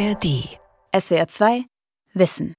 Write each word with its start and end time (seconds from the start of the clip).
ARD. 0.00 0.48
SWR 0.98 1.28
2 1.28 1.64
Wissen. 2.14 2.54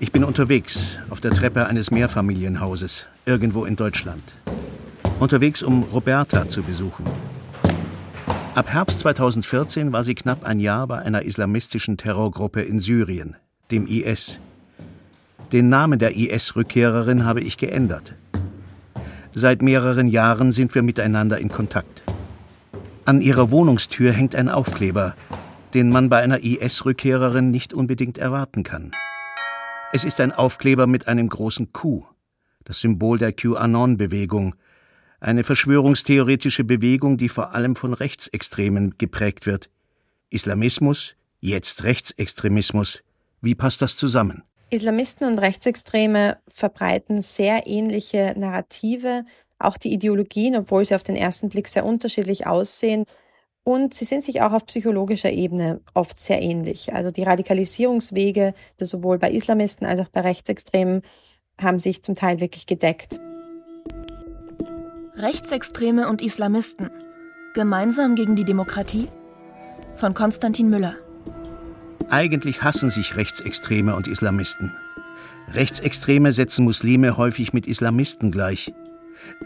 Ich 0.00 0.10
bin 0.10 0.24
unterwegs 0.24 0.98
auf 1.08 1.20
der 1.20 1.30
Treppe 1.30 1.66
eines 1.66 1.92
Mehrfamilienhauses, 1.92 3.06
irgendwo 3.26 3.64
in 3.64 3.76
Deutschland. 3.76 4.34
Unterwegs, 5.20 5.62
um 5.62 5.84
Roberta 5.84 6.48
zu 6.48 6.64
besuchen. 6.64 7.06
Ab 8.56 8.72
Herbst 8.72 8.98
2014 9.00 9.92
war 9.92 10.02
sie 10.02 10.16
knapp 10.16 10.42
ein 10.42 10.58
Jahr 10.58 10.88
bei 10.88 10.98
einer 10.98 11.22
islamistischen 11.22 11.96
Terrorgruppe 11.96 12.62
in 12.62 12.80
Syrien, 12.80 13.36
dem 13.70 13.86
IS. 13.86 14.40
Den 15.52 15.68
Namen 15.68 16.00
der 16.00 16.16
IS-Rückkehrerin 16.16 17.24
habe 17.24 17.40
ich 17.40 17.56
geändert. 17.56 18.14
Seit 19.32 19.62
mehreren 19.62 20.08
Jahren 20.08 20.50
sind 20.50 20.74
wir 20.74 20.82
miteinander 20.82 21.38
in 21.38 21.50
Kontakt. 21.50 22.02
An 23.06 23.20
ihrer 23.20 23.52
Wohnungstür 23.52 24.12
hängt 24.12 24.34
ein 24.34 24.48
Aufkleber, 24.48 25.14
den 25.74 25.90
man 25.90 26.08
bei 26.08 26.18
einer 26.18 26.42
IS-Rückkehrerin 26.42 27.52
nicht 27.52 27.72
unbedingt 27.72 28.18
erwarten 28.18 28.64
kann. 28.64 28.90
Es 29.92 30.02
ist 30.02 30.20
ein 30.20 30.32
Aufkleber 30.32 30.88
mit 30.88 31.06
einem 31.06 31.28
großen 31.28 31.72
Q, 31.72 32.04
das 32.64 32.80
Symbol 32.80 33.18
der 33.18 33.32
QAnon-Bewegung, 33.32 34.56
eine 35.20 35.44
verschwörungstheoretische 35.44 36.64
Bewegung, 36.64 37.16
die 37.16 37.28
vor 37.28 37.54
allem 37.54 37.76
von 37.76 37.94
Rechtsextremen 37.94 38.98
geprägt 38.98 39.46
wird. 39.46 39.70
Islamismus, 40.28 41.14
jetzt 41.38 41.84
Rechtsextremismus. 41.84 43.04
Wie 43.40 43.54
passt 43.54 43.82
das 43.82 43.96
zusammen? 43.96 44.42
Islamisten 44.70 45.28
und 45.28 45.38
Rechtsextreme 45.38 46.38
verbreiten 46.48 47.22
sehr 47.22 47.68
ähnliche 47.68 48.34
Narrative, 48.36 49.24
auch 49.58 49.76
die 49.76 49.92
Ideologien, 49.92 50.56
obwohl 50.56 50.84
sie 50.84 50.94
auf 50.94 51.02
den 51.02 51.16
ersten 51.16 51.48
Blick 51.48 51.68
sehr 51.68 51.84
unterschiedlich 51.84 52.46
aussehen. 52.46 53.04
Und 53.64 53.94
sie 53.94 54.04
sind 54.04 54.22
sich 54.22 54.42
auch 54.42 54.52
auf 54.52 54.66
psychologischer 54.66 55.30
Ebene 55.30 55.80
oft 55.94 56.20
sehr 56.20 56.40
ähnlich. 56.40 56.94
Also 56.94 57.10
die 57.10 57.24
Radikalisierungswege, 57.24 58.54
sowohl 58.80 59.18
bei 59.18 59.30
Islamisten 59.30 59.86
als 59.86 60.00
auch 60.00 60.08
bei 60.08 60.20
Rechtsextremen, 60.20 61.02
haben 61.60 61.78
sich 61.78 62.02
zum 62.02 62.14
Teil 62.14 62.40
wirklich 62.40 62.66
gedeckt. 62.66 63.18
Rechtsextreme 65.16 66.08
und 66.08 66.22
Islamisten. 66.22 66.90
Gemeinsam 67.54 68.14
gegen 68.14 68.36
die 68.36 68.44
Demokratie? 68.44 69.08
Von 69.96 70.12
Konstantin 70.12 70.68
Müller. 70.68 70.94
Eigentlich 72.08 72.62
hassen 72.62 72.90
sich 72.90 73.16
Rechtsextreme 73.16 73.96
und 73.96 74.06
Islamisten. 74.06 74.72
Rechtsextreme 75.54 76.32
setzen 76.32 76.64
Muslime 76.64 77.16
häufig 77.16 77.52
mit 77.52 77.66
Islamisten 77.66 78.30
gleich. 78.30 78.72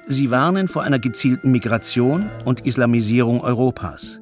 Sie 0.06 0.30
warnen 0.30 0.68
vor 0.68 0.82
einer 0.82 0.98
gezielten 0.98 1.50
Migration 1.50 2.30
und 2.44 2.66
Islamisierung 2.66 3.40
Europas. 3.40 4.20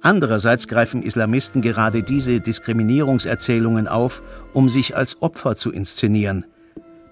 Andererseits 0.00 0.68
greifen 0.68 1.02
Islamisten 1.02 1.62
gerade 1.62 2.02
diese 2.02 2.40
Diskriminierungserzählungen 2.40 3.88
auf, 3.88 4.22
um 4.52 4.68
sich 4.68 4.96
als 4.96 5.20
Opfer 5.22 5.56
zu 5.56 5.70
inszenieren, 5.70 6.46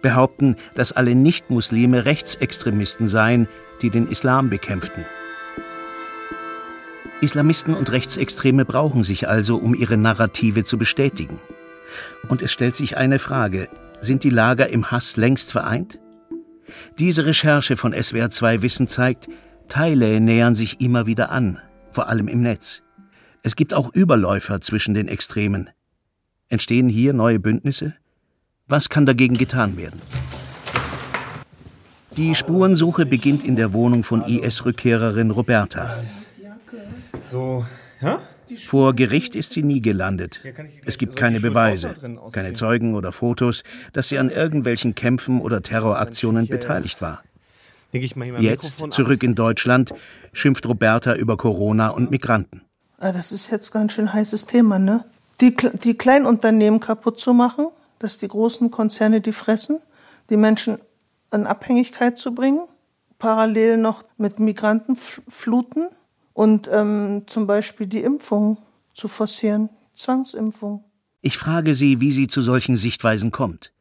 behaupten, 0.02 0.56
dass 0.74 0.92
alle 0.92 1.14
Nichtmuslime 1.14 2.04
Rechtsextremisten 2.04 3.06
seien, 3.06 3.48
die 3.82 3.90
den 3.90 4.08
Islam 4.08 4.50
bekämpften. 4.50 5.04
Islamisten 7.20 7.74
und 7.74 7.90
Rechtsextreme 7.90 8.64
brauchen 8.64 9.02
sich 9.02 9.28
also, 9.28 9.56
um 9.56 9.74
ihre 9.74 9.96
Narrative 9.96 10.64
zu 10.64 10.78
bestätigen. 10.78 11.40
Und 12.28 12.42
es 12.42 12.52
stellt 12.52 12.76
sich 12.76 12.96
eine 12.96 13.18
Frage, 13.18 13.68
sind 14.00 14.24
die 14.24 14.30
Lager 14.30 14.68
im 14.68 14.90
Hass 14.90 15.16
längst 15.16 15.52
vereint? 15.52 16.00
Diese 16.98 17.26
Recherche 17.26 17.76
von 17.76 17.92
SWR2 17.92 18.62
Wissen 18.62 18.86
zeigt, 18.86 19.28
Teile 19.68 20.20
nähern 20.20 20.54
sich 20.54 20.80
immer 20.80 21.06
wieder 21.06 21.30
an, 21.30 21.58
vor 21.90 22.08
allem 22.08 22.28
im 22.28 22.40
Netz. 22.40 22.82
Es 23.42 23.56
gibt 23.56 23.74
auch 23.74 23.92
Überläufer 23.92 24.60
zwischen 24.60 24.94
den 24.94 25.08
Extremen. 25.08 25.70
Entstehen 26.48 26.88
hier 26.88 27.12
neue 27.12 27.40
Bündnisse? 27.40 27.94
Was 28.68 28.88
kann 28.88 29.06
dagegen 29.06 29.36
getan 29.36 29.76
werden? 29.76 30.00
Die 32.16 32.36
Spurensuche 32.36 33.06
beginnt 33.06 33.42
in 33.42 33.56
der 33.56 33.72
Wohnung 33.72 34.04
von 34.04 34.22
IS-Rückkehrerin 34.22 35.32
Roberta. 35.32 36.04
So, 37.20 37.66
ja? 38.00 38.20
Vor 38.66 38.94
Gericht 38.94 39.34
ist 39.34 39.52
sie 39.52 39.62
nie 39.62 39.80
gelandet. 39.80 40.40
Es 40.84 40.98
gibt 40.98 41.16
keine 41.16 41.40
Beweise, 41.40 41.94
keine 42.32 42.52
Zeugen 42.52 42.94
oder 42.94 43.12
Fotos, 43.12 43.62
dass 43.92 44.08
sie 44.08 44.18
an 44.18 44.30
irgendwelchen 44.30 44.94
Kämpfen 44.94 45.40
oder 45.40 45.62
Terroraktionen 45.62 46.46
beteiligt 46.46 47.00
war. 47.00 47.22
Jetzt, 47.92 48.84
zurück 48.90 49.22
in 49.22 49.34
Deutschland, 49.34 49.94
schimpft 50.32 50.66
Roberta 50.66 51.14
über 51.14 51.36
Corona 51.36 51.88
und 51.88 52.10
Migranten. 52.10 52.62
Ah, 52.98 53.12
das 53.12 53.32
ist 53.32 53.50
jetzt 53.50 53.70
ganz 53.70 53.92
schön 53.92 54.12
heißes 54.12 54.46
Thema, 54.46 54.78
ne? 54.78 55.04
Die, 55.40 55.54
die 55.54 55.94
Kleinunternehmen 55.94 56.80
kaputt 56.80 57.20
zu 57.20 57.34
machen, 57.34 57.68
dass 57.98 58.18
die 58.18 58.28
großen 58.28 58.70
Konzerne 58.70 59.20
die 59.20 59.32
fressen, 59.32 59.80
die 60.30 60.36
Menschen 60.36 60.78
in 61.32 61.46
Abhängigkeit 61.46 62.18
zu 62.18 62.34
bringen, 62.34 62.62
parallel 63.18 63.76
noch 63.76 64.04
mit 64.16 64.38
Migranten 64.38 64.96
fluten 64.96 65.88
und 66.34 66.68
ähm, 66.70 67.22
zum 67.26 67.46
Beispiel 67.46 67.86
die 67.86 68.02
Impfung 68.02 68.58
zu 68.92 69.08
forcieren, 69.08 69.70
Zwangsimpfung. 69.94 70.84
Ich 71.22 71.38
frage 71.38 71.74
sie, 71.74 72.00
wie 72.00 72.12
sie 72.12 72.26
zu 72.26 72.42
solchen 72.42 72.76
Sichtweisen 72.76 73.30
kommt. 73.30 73.72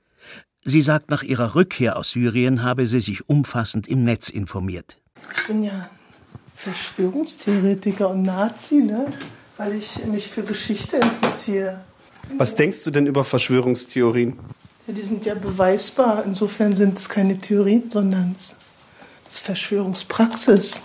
Sie 0.64 0.82
sagt, 0.82 1.10
nach 1.10 1.24
ihrer 1.24 1.56
Rückkehr 1.56 1.98
aus 1.98 2.12
Syrien 2.12 2.64
habe 2.64 2.88
sie 2.88 3.02
sich 3.02 3.28
umfassend 3.28 3.86
im 3.88 4.06
Netz 4.06 4.30
informiert. 4.30 4.98
Ich 5.36 5.48
bin 5.48 5.64
ja 5.64 5.90
Verschwörungstheoretiker 6.56 8.10
und 8.10 8.22
Nazi, 8.22 8.76
ne? 8.76 9.12
weil 9.58 9.76
ich 9.76 10.06
mich 10.06 10.30
für 10.30 10.44
Geschichte 10.44 10.98
interessiere. 10.98 11.82
Was 12.38 12.56
denkst 12.56 12.84
du 12.86 12.92
denn 12.92 13.08
über 13.08 13.26
Verschwörungstheorien? 13.26 14.40
Ja, 14.88 14.94
die 14.94 15.02
sind 15.02 15.26
ja 15.26 15.34
beweisbar. 15.36 16.24
Insofern 16.26 16.76
sind 16.76 16.98
es 16.98 17.10
keine 17.10 17.38
Theorien, 17.38 17.90
sondern 17.90 18.34
es 18.38 18.56
ist 19.28 19.40
Verschwörungspraxis. 19.40 20.80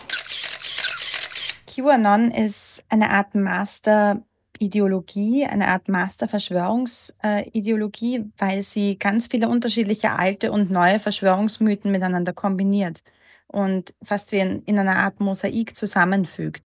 QAnon 1.69 2.31
ist 2.31 2.83
eine 2.89 3.11
Art 3.11 3.35
Master-Ideologie, 3.35 5.45
eine 5.45 5.69
Art 5.69 5.89
Master-Verschwörungsideologie, 5.89 8.25
weil 8.39 8.63
sie 8.63 8.99
ganz 8.99 9.27
viele 9.27 9.51
unterschiedliche 9.51 10.13
alte 10.13 10.51
und 10.51 10.71
neue 10.71 10.99
Verschwörungsmythen 10.99 11.93
miteinander 11.93 12.33
kombiniert 12.33 13.03
und 13.47 13.93
fast 14.03 14.33
wie 14.33 14.39
in, 14.39 14.63
in 14.63 14.79
einer 14.79 14.97
Art 14.97 15.21
Mosaik 15.21 15.77
zusammenfügt. 15.77 16.63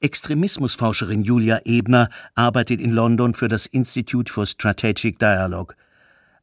Extremismusforscherin 0.00 1.24
Julia 1.24 1.62
Ebner 1.64 2.08
arbeitet 2.36 2.80
in 2.80 2.92
London 2.92 3.34
für 3.34 3.48
das 3.48 3.66
Institute 3.66 4.32
for 4.32 4.46
Strategic 4.46 5.18
Dialogue, 5.18 5.74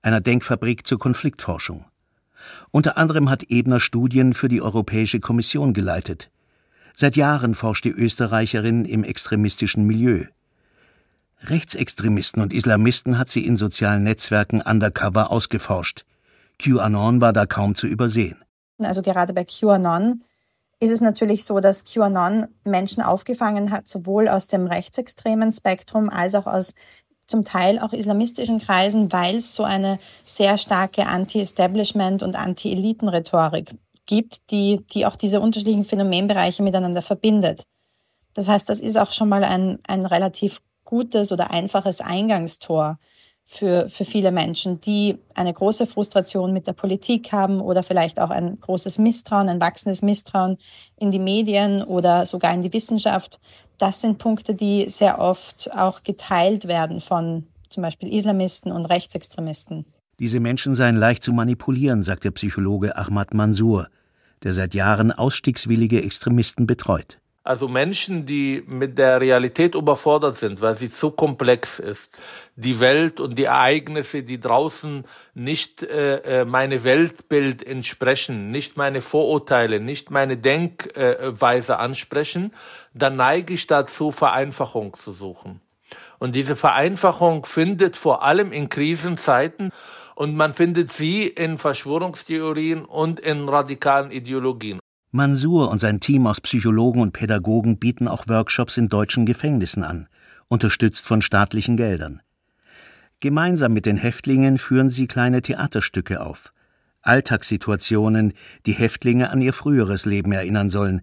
einer 0.02 0.20
Denkfabrik 0.20 0.86
zur 0.86 1.00
Konfliktforschung. 1.00 1.86
Unter 2.72 2.98
anderem 2.98 3.30
hat 3.30 3.50
Ebner 3.50 3.80
Studien 3.80 4.34
für 4.34 4.50
die 4.50 4.62
Europäische 4.62 5.22
Kommission 5.22 5.72
geleitet. 5.74 6.30
Seit 6.96 7.18
Jahren 7.18 7.56
forscht 7.56 7.84
die 7.84 7.92
Österreicherin 7.92 8.86
im 8.86 9.04
extremistischen 9.04 9.86
Milieu. 9.86 10.26
Rechtsextremisten 11.42 12.42
und 12.42 12.54
Islamisten 12.54 13.18
hat 13.18 13.30
sie 13.30 13.46
in 13.46 13.58
sozialen 13.58 14.04
Netzwerken 14.04 14.62
undercover 14.62 15.30
ausgeforscht. 15.30 16.06
QAnon 16.58 17.20
war 17.20 17.34
da 17.34 17.46
kaum 17.46 17.76
zu 17.76 17.88
übersehen. 17.88 18.38
Also 18.80 19.02
gerade 19.02 19.34
bei 19.34 19.44
QAnon 19.44 20.22
ist 20.80 20.92
es 20.92 21.02
natürlich 21.02 21.44
so, 21.44 21.60
dass 21.60 21.86
QAnon 21.86 22.48
Menschen 22.64 23.04
aufgefangen 23.04 23.72
hat, 23.72 23.88
sowohl 23.88 24.28
aus 24.30 24.48
dem 24.48 24.68
rechtsextremen 24.68 25.52
Spektrum 25.52 26.10
als 26.10 26.34
auch 26.36 26.48
aus 26.48 26.74
zum 27.28 27.44
Teil 27.44 27.80
auch 27.80 27.92
islamistischen 27.92 28.60
Kreisen, 28.60 29.12
weil 29.12 29.38
es 29.38 29.56
so 29.56 29.64
eine 29.64 30.00
sehr 30.24 30.58
starke 30.58 31.08
Anti-Establishment 31.08 32.22
und 32.22 32.36
Anti-Eliten-Rhetorik 32.36 33.76
gibt, 34.06 34.52
die, 34.52 34.86
die 34.94 35.06
auch 35.06 35.16
diese 35.16 35.40
unterschiedlichen 35.40 35.86
Phänomenbereiche 35.86 36.64
miteinander 36.64 37.02
verbindet. 37.02 37.66
Das 38.34 38.48
heißt, 38.48 38.70
das 38.70 38.80
ist 38.80 38.98
auch 38.98 39.12
schon 39.12 39.30
mal 39.30 39.44
ein, 39.44 39.80
ein 39.88 40.06
relativ 40.06 40.62
gutes 40.84 41.32
oder 41.32 41.52
einfaches 41.52 42.02
Eingangstor 42.02 43.00
für, 43.46 43.90
für 43.90 44.06
viele 44.06 44.32
Menschen, 44.32 44.80
die 44.80 45.20
eine 45.36 45.54
große 45.54 45.86
Frustration 45.86 46.52
mit 46.52 46.66
der 46.68 46.74
Politik 46.74 47.32
haben 47.32 47.62
oder 47.62 47.84
vielleicht 47.84 48.20
auch 48.20 48.32
ein 48.32 48.60
großes 48.60 48.98
Misstrauen, 48.98 49.50
ein 49.50 49.62
wachsendes 49.62 50.02
Misstrauen 50.02 50.58
in 50.98 51.12
die 51.12 51.20
Medien 51.20 51.84
oder 51.84 52.26
sogar 52.26 52.54
in 52.54 52.62
die 52.62 52.74
Wissenschaft. 52.74 53.40
Das 53.78 54.02
sind 54.02 54.18
Punkte, 54.18 54.56
die 54.56 54.90
sehr 54.90 55.20
oft 55.20 55.72
auch 55.76 56.02
geteilt 56.04 56.68
werden 56.68 57.00
von 57.00 57.48
zum 57.70 57.84
Beispiel 57.84 58.12
Islamisten 58.14 58.72
und 58.72 58.86
Rechtsextremisten. 58.86 59.86
Diese 60.20 60.40
Menschen 60.40 60.76
seien 60.76 60.96
leicht 60.96 61.24
zu 61.24 61.34
manipulieren, 61.34 62.02
sagt 62.02 62.24
der 62.24 62.32
Psychologe 62.32 62.96
Ahmad 62.96 63.34
Mansour, 63.34 63.90
der 64.44 64.54
seit 64.54 64.74
Jahren 64.74 65.12
ausstiegswillige 65.12 66.02
Extremisten 66.02 66.66
betreut. 66.66 67.18
Also 67.44 67.68
Menschen, 67.68 68.26
die 68.26 68.64
mit 68.66 68.98
der 68.98 69.22
Realität 69.22 69.76
überfordert 69.76 70.38
sind, 70.38 70.62
weil 70.62 70.78
sie 70.78 70.90
zu 70.90 71.12
komplex 71.12 71.78
ist. 71.78 72.18
Die 72.56 72.80
Welt 72.80 73.20
und 73.20 73.38
die 73.38 73.44
Ereignisse, 73.44 74.24
die 74.24 74.40
draußen 74.40 75.04
nicht 75.36 75.84
äh, 75.84 76.42
äh 76.42 76.46
meine 76.46 76.84
Weltbild 76.84 77.62
entsprechen, 77.62 78.50
nicht 78.50 78.78
meine 78.78 79.02
Vorurteile, 79.02 79.80
nicht 79.80 80.10
meine 80.10 80.38
Denkweise 80.38 81.78
ansprechen, 81.78 82.52
dann 82.96 83.18
neige 83.18 83.54
ich 83.54 83.68
dazu, 83.68 84.10
Vereinfachung 84.10 84.96
zu 84.96 85.12
suchen. 85.12 85.62
Und 86.18 86.34
diese 86.34 86.56
Vereinfachung 86.56 87.46
findet 87.46 87.96
vor 87.96 88.24
allem 88.24 88.52
in 88.52 88.70
Krisenzeiten 88.70 89.72
und 90.16 90.36
man 90.36 90.54
findet 90.54 90.92
sie 90.92 91.28
in 91.28 91.58
Verschwörungstheorien 91.58 92.86
und 92.86 93.20
in 93.20 93.48
radikalen 93.48 94.12
Ideologien. 94.12 94.80
Mansur 95.12 95.70
und 95.70 95.80
sein 95.80 96.00
Team 96.00 96.28
aus 96.28 96.42
Psychologen 96.42 97.02
und 97.02 97.14
Pädagogen 97.14 97.78
bieten 97.78 98.08
auch 98.08 98.28
Workshops 98.28 98.78
in 98.78 98.90
deutschen 98.90 99.26
Gefängnissen 99.26 99.84
an, 99.84 100.10
unterstützt 100.48 101.06
von 101.06 101.22
staatlichen 101.22 101.78
Geldern. 101.78 102.22
Gemeinsam 103.20 103.74
mit 103.74 103.86
den 103.86 103.98
Häftlingen 103.98 104.58
führen 104.58 104.90
sie 104.90 105.08
kleine 105.08 105.42
Theaterstücke 105.42 106.22
auf. 106.22 106.52
Alltagssituationen, 107.02 108.34
die 108.66 108.74
Häftlinge 108.74 109.30
an 109.30 109.42
ihr 109.42 109.54
früheres 109.54 110.06
Leben 110.06 110.32
erinnern 110.32 110.70
sollen, 110.70 111.02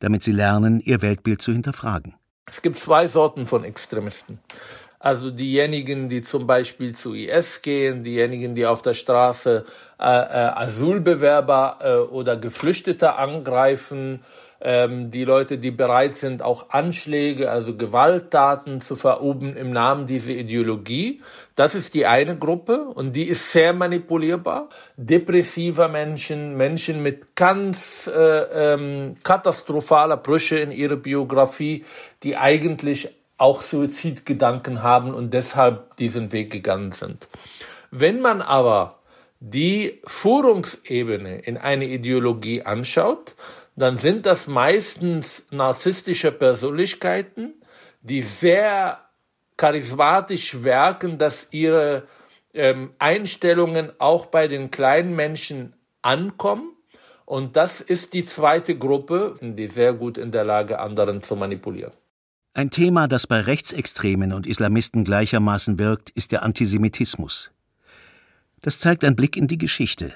damit 0.00 0.22
sie 0.22 0.32
lernen, 0.32 0.80
ihr 0.80 1.02
Weltbild 1.02 1.40
zu 1.40 1.52
hinterfragen. 1.52 2.14
Es 2.46 2.62
gibt 2.62 2.76
zwei 2.76 3.06
Sorten 3.06 3.46
von 3.46 3.62
Extremisten. 3.62 4.40
Also 5.02 5.32
diejenigen, 5.32 6.08
die 6.08 6.22
zum 6.22 6.46
Beispiel 6.46 6.94
zu 6.94 7.12
IS 7.12 7.60
gehen, 7.60 8.04
diejenigen, 8.04 8.54
die 8.54 8.66
auf 8.66 8.82
der 8.82 8.94
Straße 8.94 9.64
äh, 9.98 10.04
äh, 10.04 10.06
Asylbewerber 10.06 11.78
äh, 11.80 11.96
oder 12.14 12.36
Geflüchtete 12.36 13.16
angreifen, 13.16 14.20
ähm, 14.60 15.10
die 15.10 15.24
Leute, 15.24 15.58
die 15.58 15.72
bereit 15.72 16.14
sind, 16.14 16.40
auch 16.40 16.70
Anschläge, 16.70 17.50
also 17.50 17.76
Gewalttaten 17.76 18.80
zu 18.80 18.94
verüben 18.94 19.56
im 19.56 19.72
Namen 19.72 20.06
dieser 20.06 20.30
Ideologie. 20.30 21.20
Das 21.56 21.74
ist 21.74 21.94
die 21.94 22.06
eine 22.06 22.38
Gruppe 22.38 22.84
und 22.84 23.16
die 23.16 23.24
ist 23.24 23.50
sehr 23.50 23.72
manipulierbar. 23.72 24.68
Depressiver 24.96 25.88
Menschen, 25.88 26.56
Menschen 26.56 27.02
mit 27.02 27.34
ganz 27.34 28.06
äh, 28.06 28.74
ähm, 28.74 29.16
katastrophaler 29.24 30.18
Brüche 30.18 30.60
in 30.60 30.70
ihrer 30.70 30.94
Biografie, 30.94 31.84
die 32.22 32.36
eigentlich 32.36 33.10
auch 33.42 33.60
Suizidgedanken 33.60 34.84
haben 34.84 35.12
und 35.12 35.34
deshalb 35.34 35.96
diesen 35.96 36.30
Weg 36.30 36.52
gegangen 36.52 36.92
sind. 36.92 37.26
Wenn 37.90 38.20
man 38.20 38.40
aber 38.40 39.00
die 39.40 40.00
Führungsebene 40.06 41.40
in 41.40 41.56
eine 41.56 41.86
Ideologie 41.86 42.62
anschaut, 42.62 43.34
dann 43.74 43.96
sind 43.96 44.26
das 44.26 44.46
meistens 44.46 45.44
narzisstische 45.50 46.30
Persönlichkeiten, 46.30 47.54
die 48.02 48.22
sehr 48.22 49.00
charismatisch 49.56 50.62
wirken, 50.62 51.18
dass 51.18 51.48
ihre 51.50 52.04
ähm, 52.54 52.92
Einstellungen 53.00 53.90
auch 53.98 54.26
bei 54.26 54.46
den 54.46 54.70
kleinen 54.70 55.16
Menschen 55.16 55.74
ankommen. 56.00 56.76
Und 57.24 57.56
das 57.56 57.80
ist 57.80 58.14
die 58.14 58.24
zweite 58.24 58.78
Gruppe, 58.78 59.36
die 59.40 59.66
sehr 59.66 59.94
gut 59.94 60.16
in 60.16 60.30
der 60.30 60.44
Lage, 60.44 60.78
anderen 60.78 61.24
zu 61.24 61.34
manipulieren. 61.34 61.92
Ein 62.54 62.68
Thema, 62.68 63.08
das 63.08 63.26
bei 63.26 63.40
Rechtsextremen 63.40 64.34
und 64.34 64.46
Islamisten 64.46 65.04
gleichermaßen 65.04 65.78
wirkt, 65.78 66.10
ist 66.10 66.32
der 66.32 66.42
Antisemitismus. 66.42 67.50
Das 68.60 68.78
zeigt 68.78 69.04
ein 69.04 69.16
Blick 69.16 69.38
in 69.38 69.46
die 69.46 69.56
Geschichte. 69.56 70.12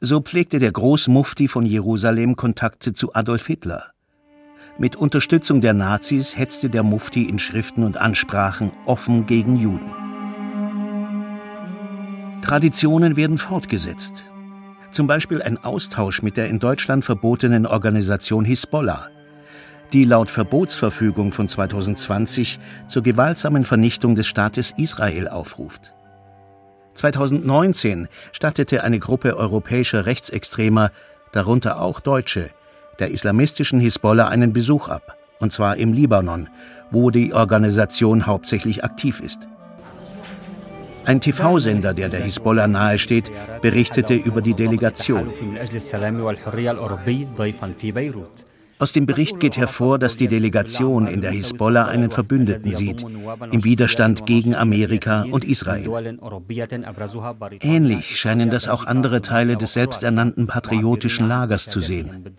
So 0.00 0.20
pflegte 0.20 0.58
der 0.58 0.72
Großmufti 0.72 1.46
von 1.46 1.64
Jerusalem 1.64 2.34
Kontakte 2.34 2.92
zu 2.92 3.14
Adolf 3.14 3.46
Hitler. 3.46 3.92
Mit 4.78 4.96
Unterstützung 4.96 5.60
der 5.60 5.74
Nazis 5.74 6.36
hetzte 6.36 6.68
der 6.70 6.82
Mufti 6.82 7.22
in 7.22 7.38
Schriften 7.38 7.84
und 7.84 7.98
Ansprachen 7.98 8.72
offen 8.84 9.26
gegen 9.26 9.56
Juden. 9.56 9.92
Traditionen 12.42 13.14
werden 13.16 13.38
fortgesetzt. 13.38 14.24
Zum 14.90 15.06
Beispiel 15.06 15.40
ein 15.40 15.62
Austausch 15.62 16.20
mit 16.20 16.36
der 16.36 16.48
in 16.48 16.58
Deutschland 16.58 17.04
verbotenen 17.04 17.64
Organisation 17.64 18.44
Hisbollah 18.44 19.08
die 19.94 20.04
laut 20.04 20.28
Verbotsverfügung 20.28 21.30
von 21.30 21.48
2020 21.48 22.58
zur 22.88 23.04
gewaltsamen 23.04 23.64
Vernichtung 23.64 24.16
des 24.16 24.26
Staates 24.26 24.72
Israel 24.76 25.28
aufruft. 25.28 25.94
2019 26.94 28.08
stattete 28.32 28.82
eine 28.82 28.98
Gruppe 28.98 29.36
europäischer 29.36 30.04
Rechtsextremer, 30.04 30.90
darunter 31.30 31.80
auch 31.80 32.00
Deutsche, 32.00 32.50
der 32.98 33.12
islamistischen 33.12 33.78
Hisbollah 33.78 34.26
einen 34.28 34.52
Besuch 34.52 34.88
ab, 34.88 35.16
und 35.38 35.52
zwar 35.52 35.76
im 35.76 35.92
Libanon, 35.92 36.48
wo 36.90 37.10
die 37.10 37.32
Organisation 37.32 38.26
hauptsächlich 38.26 38.82
aktiv 38.82 39.20
ist. 39.20 39.46
Ein 41.04 41.20
TV-Sender, 41.20 41.94
der 41.94 42.08
der 42.08 42.22
Hisbollah 42.22 42.66
nahesteht, 42.66 43.30
berichtete 43.62 44.14
über 44.14 44.42
die 44.42 44.54
Delegation. 44.54 45.30
Aus 48.78 48.92
dem 48.92 49.06
Bericht 49.06 49.38
geht 49.38 49.56
hervor, 49.56 49.98
dass 49.98 50.16
die 50.16 50.26
Delegation 50.26 51.06
in 51.06 51.20
der 51.20 51.30
Hisbollah 51.30 51.86
einen 51.86 52.10
Verbündeten 52.10 52.72
sieht, 52.72 53.04
im 53.50 53.64
Widerstand 53.64 54.26
gegen 54.26 54.54
Amerika 54.56 55.22
und 55.30 55.44
Israel. 55.44 55.88
Ähnlich 57.60 58.18
scheinen 58.18 58.50
das 58.50 58.66
auch 58.68 58.84
andere 58.84 59.22
Teile 59.22 59.56
des 59.56 59.74
selbsternannten 59.74 60.48
patriotischen 60.48 61.28
Lagers 61.28 61.66
zu 61.66 61.80
sehen. 61.80 62.34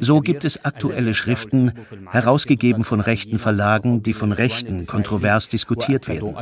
So 0.00 0.20
gibt 0.20 0.44
es 0.44 0.64
aktuelle 0.64 1.14
Schriften, 1.14 1.72
herausgegeben 2.10 2.84
von 2.84 3.00
rechten 3.00 3.38
Verlagen, 3.38 4.02
die 4.02 4.12
von 4.12 4.32
Rechten 4.32 4.86
kontrovers 4.86 5.48
diskutiert 5.48 6.08
werden. 6.08 6.34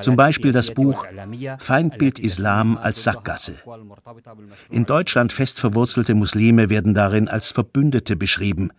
Zum 0.00 0.16
Beispiel 0.16 0.52
das 0.52 0.72
Buch 0.72 1.06
Feindbild 1.58 2.18
Islam 2.18 2.78
als 2.80 3.04
Sackgasse. 3.04 3.54
In 4.70 4.86
Deutschland 4.86 5.32
fest 5.32 5.60
verwurzelte 5.60 6.14
Muslime 6.14 6.47
Muslime 6.48 6.70
werden 6.70 6.94
darin 6.94 7.28
als 7.28 7.50
Verbündete 7.50 8.16
beschrieben. 8.16 8.70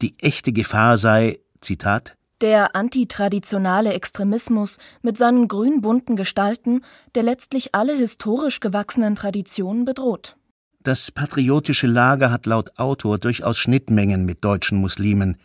Die 0.00 0.14
echte 0.20 0.52
Gefahr 0.52 0.96
sei, 0.96 1.40
Zitat, 1.60 2.16
der 2.40 2.76
antitraditionale 2.76 3.94
Extremismus 3.94 4.78
mit 5.02 5.18
seinen 5.18 5.48
grün-bunten 5.48 6.14
Gestalten, 6.14 6.82
der 7.16 7.24
letztlich 7.24 7.74
alle 7.74 7.96
historisch 7.96 8.60
gewachsenen 8.60 9.16
Traditionen 9.16 9.84
bedroht. 9.84 10.36
Das 10.84 11.10
patriotische 11.10 11.88
Lager 11.88 12.30
hat 12.30 12.46
laut 12.46 12.78
Autor 12.78 13.18
durchaus 13.18 13.58
Schnittmengen 13.58 14.24
mit 14.24 14.44
deutschen 14.44 14.78
Muslimen, 14.78 15.36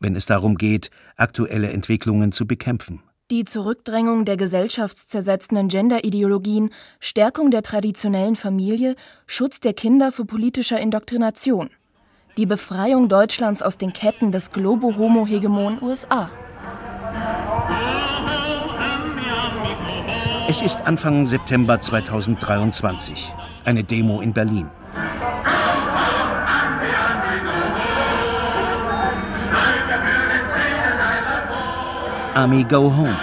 wenn 0.00 0.16
es 0.16 0.26
darum 0.26 0.56
geht, 0.56 0.90
aktuelle 1.16 1.70
Entwicklungen 1.70 2.32
zu 2.32 2.44
bekämpfen. 2.44 3.02
Die 3.32 3.44
Zurückdrängung 3.44 4.26
der 4.26 4.36
gesellschaftszersetzenden 4.36 5.68
Genderideologien, 5.68 6.68
Stärkung 7.00 7.50
der 7.50 7.62
traditionellen 7.62 8.36
Familie, 8.36 8.94
Schutz 9.26 9.58
der 9.58 9.72
Kinder 9.72 10.12
vor 10.12 10.26
politischer 10.26 10.78
Indoktrination. 10.78 11.70
Die 12.36 12.44
Befreiung 12.44 13.08
Deutschlands 13.08 13.62
aus 13.62 13.78
den 13.78 13.94
Ketten 13.94 14.32
des 14.32 14.52
Globo-Homo-Hegemon 14.52 15.80
USA. 15.80 16.30
Es 20.46 20.60
ist 20.60 20.82
Anfang 20.82 21.26
September 21.26 21.80
2023. 21.80 23.32
Eine 23.64 23.82
Demo 23.82 24.20
in 24.20 24.34
Berlin. 24.34 24.68
Army 32.34 32.64
Go 32.64 32.96
Home. 32.96 33.18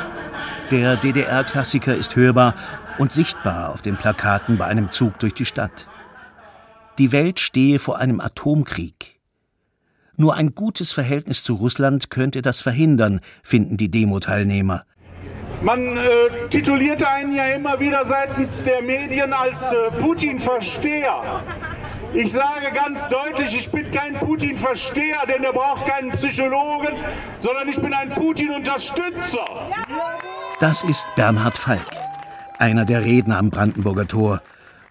Der 0.69 0.95
DDR-Klassiker 0.95 1.95
ist 1.95 2.15
hörbar 2.15 2.53
und 2.99 3.11
sichtbar 3.11 3.69
auf 3.69 3.81
den 3.81 3.97
Plakaten 3.97 4.59
bei 4.59 4.65
einem 4.65 4.91
Zug 4.91 5.17
durch 5.17 5.33
die 5.33 5.45
Stadt. 5.45 5.87
Die 6.99 7.11
Welt 7.11 7.39
stehe 7.39 7.79
vor 7.79 7.97
einem 7.97 8.21
Atomkrieg. 8.21 9.19
Nur 10.15 10.35
ein 10.35 10.53
gutes 10.53 10.91
Verhältnis 10.91 11.43
zu 11.43 11.55
Russland 11.55 12.11
könnte 12.11 12.43
das 12.43 12.61
verhindern, 12.61 13.21
finden 13.41 13.77
die 13.77 13.89
Demo-Teilnehmer. 13.89 14.83
Man 15.61 15.97
äh, 15.97 16.47
titulierte 16.49 17.07
einen 17.07 17.35
ja 17.35 17.45
immer 17.47 17.79
wieder 17.79 18.05
seitens 18.05 18.61
der 18.61 18.83
Medien 18.83 19.33
als 19.33 19.71
äh, 19.71 19.89
Putin-Versteher. 19.99 21.43
Ich 22.13 22.31
sage 22.31 22.71
ganz 22.73 23.07
deutlich, 23.07 23.53
ich 23.55 23.69
bin 23.69 23.91
kein 23.91 24.19
Putin-Versteher, 24.19 25.25
denn 25.27 25.43
er 25.43 25.53
braucht 25.53 25.85
keinen 25.85 26.09
Psychologen, 26.11 26.97
sondern 27.39 27.69
ich 27.69 27.79
bin 27.79 27.93
ein 27.93 28.09
Putin-Unterstützer. 28.09 29.45
Das 30.59 30.83
ist 30.83 31.07
Bernhard 31.15 31.57
Falk, 31.57 31.85
einer 32.57 32.85
der 32.85 33.05
Redner 33.05 33.37
am 33.37 33.51
Brandenburger 33.51 34.07
Tor 34.07 34.41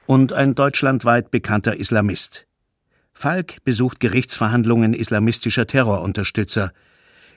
und 0.07 0.33
ein 0.33 0.55
deutschlandweit 0.55 1.33
bekannter 1.33 1.77
Islamist. 1.77 2.47
Falk 3.13 3.65
besucht 3.65 3.99
Gerichtsverhandlungen 3.99 4.95
islamistischer 4.95 5.67
Terrorunterstützer. 5.67 6.73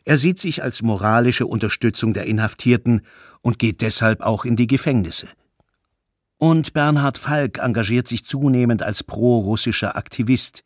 Er 0.06 0.18
sieht 0.18 0.40
sich 0.40 0.62
als 0.62 0.84
moralische 0.84 1.48
Unterstützung 1.48 2.14
der 2.14 2.26
Inhaftierten 2.26 3.02
und 3.42 3.58
geht 3.58 3.82
deshalb 3.82 4.22
auch 4.22 4.46
in 4.46 4.56
die 4.56 4.68
Gefängnisse. 4.68 5.28
Und 6.44 6.74
Bernhard 6.74 7.20
Falk 7.20 7.60
engagiert 7.60 8.08
sich 8.08 8.26
zunehmend 8.26 8.82
als 8.82 9.04
pro-russischer 9.04 9.96
Aktivist. 9.96 10.64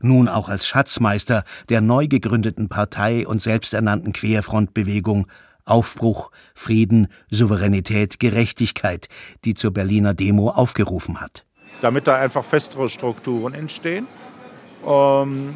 nun 0.00 0.26
auch 0.26 0.48
als 0.48 0.66
Schatzmeister 0.66 1.44
der 1.68 1.82
neu 1.82 2.08
gegründeten 2.08 2.70
Partei 2.70 3.26
und 3.26 3.42
selbsternannten 3.42 4.14
Querfrontbewegung 4.14 5.26
Aufbruch, 5.66 6.30
Frieden, 6.54 7.08
Souveränität, 7.30 8.20
Gerechtigkeit, 8.20 9.08
die 9.44 9.52
zur 9.52 9.72
Berliner 9.74 10.14
Demo 10.14 10.48
aufgerufen 10.48 11.20
hat. 11.20 11.44
Damit 11.82 12.08
da 12.08 12.16
einfach 12.16 12.42
festere 12.42 12.88
Strukturen 12.88 13.52
entstehen. 13.52 14.06
Ähm, 14.84 15.54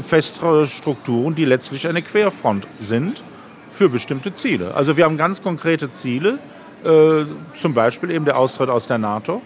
festere 0.00 0.66
Strukturen, 0.66 1.34
die 1.34 1.44
letztlich 1.44 1.86
eine 1.86 2.00
Querfront 2.00 2.66
sind 2.80 3.22
für 3.70 3.90
bestimmte 3.90 4.34
Ziele. 4.34 4.74
Also 4.74 4.96
wir 4.96 5.04
haben 5.04 5.18
ganz 5.18 5.42
konkrete 5.42 5.92
Ziele, 5.92 6.38
äh, 6.84 7.24
zum 7.54 7.74
Beispiel 7.74 8.10
eben 8.10 8.24
der 8.24 8.38
Austritt 8.38 8.70
aus 8.70 8.86
der 8.86 8.98
NATO, 8.98 9.42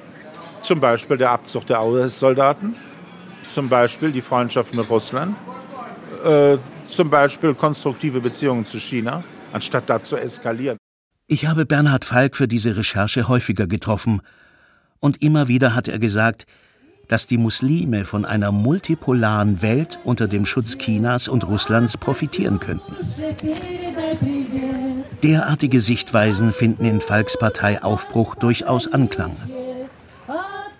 zum 0.62 0.80
Beispiel 0.80 1.16
der 1.16 1.30
Abzug 1.30 1.66
der 1.66 1.82
US-Soldaten, 1.84 2.74
zum 3.52 3.68
Beispiel 3.68 4.12
die 4.12 4.22
Freundschaft 4.22 4.74
mit 4.74 4.88
Russland, 4.88 5.36
äh, 6.24 6.56
zum 6.86 7.10
Beispiel 7.10 7.54
konstruktive 7.54 8.20
Beziehungen 8.20 8.66
zu 8.66 8.78
China, 8.78 9.24
anstatt 9.52 9.88
da 9.88 10.02
zu 10.02 10.16
eskalieren. 10.16 10.78
Ich 11.26 11.46
habe 11.46 11.64
Bernhard 11.64 12.04
Falk 12.04 12.36
für 12.36 12.48
diese 12.48 12.76
Recherche 12.76 13.28
häufiger 13.28 13.66
getroffen 13.66 14.20
und 14.98 15.22
immer 15.22 15.48
wieder 15.48 15.74
hat 15.74 15.88
er 15.88 15.98
gesagt, 15.98 16.46
dass 17.08 17.26
die 17.26 17.38
Muslime 17.38 18.04
von 18.04 18.24
einer 18.24 18.52
multipolaren 18.52 19.60
Welt 19.60 19.98
unter 20.04 20.28
dem 20.28 20.46
Schutz 20.46 20.78
Chinas 20.78 21.28
und 21.28 21.46
Russlands 21.46 21.96
profitieren 21.96 22.60
könnten. 22.60 22.94
Derartige 25.22 25.80
Sichtweisen 25.80 26.52
finden 26.52 26.84
in 26.84 27.00
Falks 27.00 27.38
Partei 27.38 27.80
Aufbruch 27.82 28.34
durchaus 28.34 28.92
Anklang. 28.92 29.36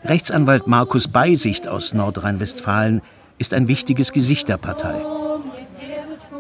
Rechtsanwalt 0.05 0.67
Markus 0.67 1.07
Beisicht 1.07 1.69
aus 1.69 1.95
Nordrhein-Westfalen 1.95 3.03
ist 3.39 3.55
ein 3.55 3.69
wichtiges 3.69 4.13
Gesicht 4.13 4.49
der 4.49 4.57
Partei. 4.57 5.05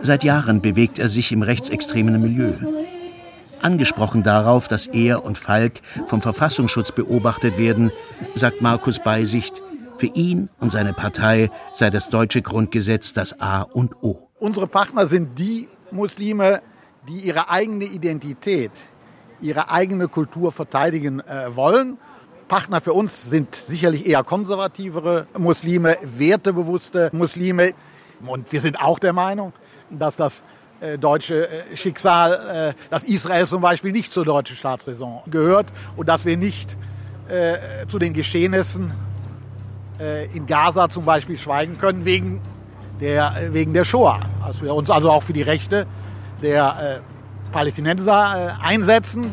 Seit 0.00 0.24
Jahren 0.24 0.60
bewegt 0.60 0.98
er 0.98 1.08
sich 1.08 1.30
im 1.30 1.42
rechtsextremen 1.42 2.20
Milieu. 2.20 2.54
Angesprochen 3.60 4.24
darauf, 4.24 4.66
dass 4.66 4.88
er 4.88 5.24
und 5.24 5.38
Falk 5.38 5.80
vom 6.06 6.22
Verfassungsschutz 6.22 6.90
beobachtet 6.90 7.56
werden, 7.56 7.92
sagt 8.34 8.60
Markus 8.60 8.98
Beisicht, 8.98 9.62
für 9.96 10.06
ihn 10.06 10.48
und 10.58 10.72
seine 10.72 10.92
Partei 10.92 11.50
sei 11.72 11.88
das 11.90 12.08
deutsche 12.08 12.42
Grundgesetz 12.42 13.12
das 13.12 13.40
A 13.40 13.62
und 13.62 14.02
O. 14.02 14.28
Unsere 14.40 14.66
Partner 14.66 15.06
sind 15.06 15.38
die 15.38 15.68
Muslime, 15.92 16.62
die 17.08 17.18
ihre 17.20 17.50
eigene 17.50 17.84
Identität, 17.84 18.72
ihre 19.40 19.70
eigene 19.70 20.08
Kultur 20.08 20.52
verteidigen 20.52 21.20
äh, 21.20 21.54
wollen. 21.54 21.98
Partner 22.48 22.80
für 22.80 22.92
uns 22.92 23.24
sind 23.30 23.54
sicherlich 23.54 24.06
eher 24.06 24.22
konservativere 24.24 25.26
Muslime, 25.38 25.96
wertebewusste 26.02 27.10
Muslime. 27.12 27.72
Und 28.26 28.52
wir 28.52 28.60
sind 28.60 28.80
auch 28.80 28.98
der 28.98 29.12
Meinung, 29.12 29.52
dass 29.90 30.16
das 30.16 30.42
äh, 30.82 30.98
deutsche 30.98 31.48
äh, 31.48 31.76
Schicksal, 31.76 32.74
äh, 32.74 32.90
dass 32.90 33.04
Israel 33.04 33.46
zum 33.46 33.62
Beispiel 33.62 33.92
nicht 33.92 34.12
zur 34.12 34.24
deutschen 34.24 34.56
Staatsräson 34.56 35.20
gehört 35.30 35.72
und 35.96 36.08
dass 36.08 36.24
wir 36.24 36.36
nicht 36.36 36.76
zu 37.88 37.98
den 37.98 38.12
Geschehnissen 38.12 38.92
in 40.34 40.44
Gaza 40.44 40.90
zum 40.90 41.04
Beispiel 41.06 41.38
schweigen 41.38 41.78
können 41.78 42.04
wegen 42.04 42.42
der, 43.00 43.34
wegen 43.52 43.72
der 43.72 43.84
Shoah. 43.84 44.20
Dass 44.44 44.60
wir 44.60 44.74
uns 44.74 44.90
also 44.90 45.10
auch 45.10 45.22
für 45.22 45.32
die 45.32 45.40
Rechte 45.40 45.86
der 46.42 47.00
Palästinenser 47.52 48.58
einsetzen. 48.62 49.30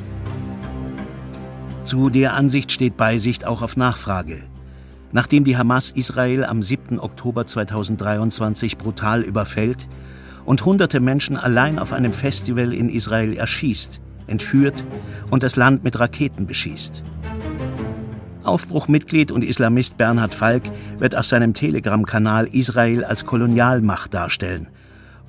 Zu 1.86 2.10
der 2.10 2.34
Ansicht 2.34 2.72
steht 2.72 2.98
Beisicht 2.98 3.46
auch 3.46 3.62
auf 3.62 3.76
Nachfrage. 3.76 4.44
Nachdem 5.12 5.44
die 5.44 5.58
Hamas 5.58 5.90
Israel 5.90 6.44
am 6.44 6.62
7. 6.62 7.00
Oktober 7.00 7.48
2023 7.48 8.78
brutal 8.78 9.24
überfällt, 9.24 9.88
und 10.46 10.66
hunderte 10.66 11.00
Menschen 11.00 11.38
allein 11.38 11.78
auf 11.78 11.94
einem 11.94 12.12
Festival 12.12 12.74
in 12.74 12.90
Israel 12.90 13.38
erschießt, 13.38 14.02
entführt 14.26 14.84
und 15.30 15.44
das 15.44 15.56
Land 15.56 15.84
mit 15.84 16.00
Raketen 16.00 16.48
beschießt. 16.48 17.04
Aufbruchmitglied 18.44 19.32
und 19.32 19.44
Islamist 19.44 19.98
Bernhard 19.98 20.34
Falk 20.34 20.64
wird 20.98 21.16
auf 21.16 21.28
seinem 21.28 21.54
Telegram-Kanal 21.54 22.48
Israel 22.48 23.04
als 23.04 23.26
Kolonialmacht 23.26 24.12
darstellen 24.14 24.70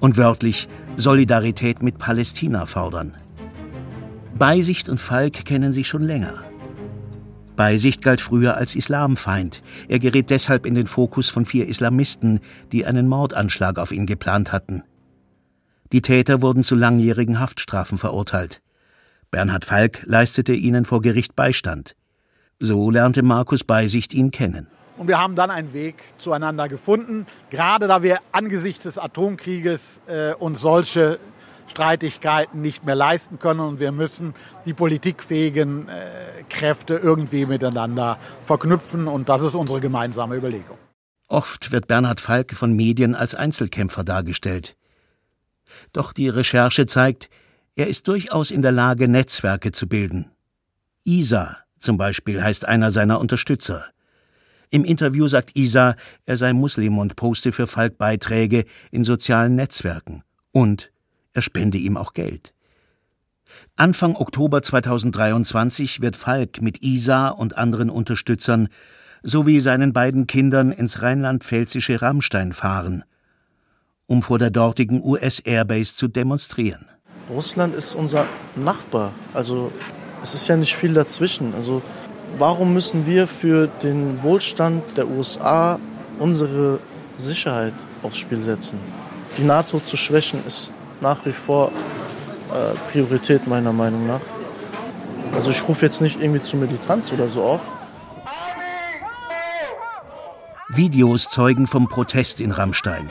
und 0.01 0.17
wörtlich 0.17 0.69
Solidarität 0.97 1.83
mit 1.83 1.99
Palästina 1.99 2.67
fordern. 2.67 3.17
Beisicht 4.37 4.89
und 4.89 4.99
Falk 4.99 5.45
kennen 5.45 5.73
sich 5.73 5.87
schon 5.87 6.03
länger. 6.03 6.43
Beisicht 7.57 8.03
galt 8.03 8.23
früher 8.23 8.57
als 8.57 8.75
Islamfeind. 8.75 9.63
Er 9.87 9.99
gerät 9.99 10.31
deshalb 10.31 10.65
in 10.65 10.75
den 10.75 10.87
Fokus 10.87 11.29
von 11.29 11.45
vier 11.45 11.69
Islamisten, 11.69 12.41
die 12.73 12.87
einen 12.87 13.07
Mordanschlag 13.07 13.79
auf 13.79 13.93
ihn 13.93 14.07
geplant 14.07 14.51
hatten. 14.51 14.83
Die 15.93 16.01
Täter 16.01 16.41
wurden 16.41 16.63
zu 16.63 16.75
langjährigen 16.75 17.39
Haftstrafen 17.39 17.99
verurteilt. 17.99 18.63
Bernhard 19.31 19.67
Falk 19.67 20.03
leistete 20.07 20.55
ihnen 20.55 20.87
vor 20.87 21.03
Gericht 21.03 21.37
Beistand. 21.37 21.97
So 22.59 22.91
lernte 22.91 23.23
Markus 23.23 23.63
Beisicht 23.63 24.15
ihn 24.15 24.31
kennen. 24.31 24.69
Und 25.01 25.09
wir 25.09 25.19
haben 25.19 25.35
dann 25.35 25.51
einen 25.51 25.73
Weg 25.73 25.95
zueinander 26.19 26.69
gefunden, 26.69 27.27
gerade 27.49 27.89
da 27.89 28.03
wir 28.03 28.19
angesichts 28.33 28.83
des 28.83 28.99
Atomkrieges 28.99 29.99
äh, 30.07 30.35
uns 30.35 30.61
solche 30.61 31.19
Streitigkeiten 31.69 32.61
nicht 32.61 32.85
mehr 32.85 32.97
leisten 32.97 33.39
können 33.39 33.61
und 33.61 33.81
wir 33.81 33.93
müssen 33.93 34.35
die 34.67 34.75
politikfähigen 34.75 35.89
äh, 35.89 36.43
Kräfte 36.51 36.97
irgendwie 36.97 37.47
miteinander 37.47 38.19
verknüpfen 38.45 39.09
und 39.09 39.31
das 39.31 39.41
ist 39.41 39.55
unsere 39.55 39.81
gemeinsame 39.81 40.37
Überlegung. 40.37 40.77
Oft 41.29 41.73
wird 41.73 41.87
Bernhard 41.87 42.21
Falk 42.21 42.53
von 42.53 42.75
Medien 42.75 43.15
als 43.15 43.35
Einzelkämpfer 43.35 44.05
dargestellt. 44.05 44.77
Doch 45.95 46.13
die 46.13 46.29
Recherche 46.29 46.85
zeigt, 46.85 47.31
er 47.75 47.87
ist 47.87 48.07
durchaus 48.07 48.51
in 48.51 48.61
der 48.61 48.73
Lage, 48.73 49.09
Netzwerke 49.09 49.73
zu 49.73 49.89
bilden. 49.89 50.31
Isa 51.05 51.57
zum 51.79 51.97
Beispiel 51.97 52.43
heißt 52.43 52.67
einer 52.67 52.91
seiner 52.91 53.19
Unterstützer. 53.19 53.87
Im 54.71 54.85
Interview 54.85 55.27
sagt 55.27 55.57
Isa, 55.57 55.97
er 56.25 56.37
sei 56.37 56.53
Muslim 56.53 56.99
und 56.99 57.17
poste 57.17 57.53
für 57.53 57.67
Falk 57.67 57.99
Beiträge 57.99 58.65
in 58.91 59.05
sozialen 59.05 59.57
Netzwerken. 59.57 60.23
Und 60.53 60.93
er 61.33 61.43
spende 61.43 61.79
ihm 61.79 61.97
auch 61.97 62.13
Geld. 62.13 62.55
Anfang 63.77 64.15
Oktober 64.15 64.63
2023 64.63 66.01
wird 66.01 66.17
Falk 66.17 66.63
mit 66.63 66.83
Isa 66.83 67.29
und 67.29 67.59
anderen 67.59 67.91
Unterstützern 67.91 68.69
sowie 69.23 69.61
seinen 69.61 69.93
beiden 69.93 70.27
Kindern 70.27 70.71
ins 70.73 71.03
rheinland-pfälzische 71.03 72.01
Rammstein 72.01 72.53
fahren 72.53 73.05
um 74.11 74.23
vor 74.25 74.41
der 74.41 74.51
dortigen 74.51 75.05
US-Airbase 75.05 75.95
zu 75.95 76.09
demonstrieren. 76.09 76.85
Russland 77.31 77.77
ist 77.77 77.95
unser 77.95 78.27
Nachbar. 78.57 79.13
Also 79.35 79.71
es 80.21 80.35
ist 80.35 80.49
ja 80.49 80.57
nicht 80.57 80.75
viel 80.75 80.95
dazwischen. 80.95 81.55
Also 81.55 81.81
warum 82.39 82.75
müssen 82.75 83.07
wir 83.07 83.27
für 83.27 83.67
den 83.83 84.23
Wohlstand 84.23 84.83
der 84.97 85.09
USA 85.09 85.79
unsere 86.19 86.79
Sicherheit 87.19 87.75
aufs 88.03 88.19
Spiel 88.19 88.43
setzen? 88.43 88.79
Die 89.39 89.45
NATO 89.45 89.81
zu 89.81 89.97
schwächen 89.97 90.43
ist 90.47 90.75
nach 91.01 91.25
wie 91.25 91.33
vor 91.33 91.71
äh, 92.51 92.91
Priorität 92.91 93.47
meiner 93.47 93.73
Meinung 93.73 94.07
nach. 94.07 94.21
Also 95.35 95.51
ich 95.51 95.67
rufe 95.69 95.85
jetzt 95.85 96.01
nicht 96.01 96.21
irgendwie 96.21 96.43
zu 96.43 96.57
Militanz 96.57 97.13
oder 97.13 97.29
so 97.29 97.43
auf. 97.43 97.61
Videos 100.69 101.25
zeugen 101.25 101.67
vom 101.67 101.89
Protest 101.89 102.41
in 102.41 102.53
Rammstein. 102.53 103.11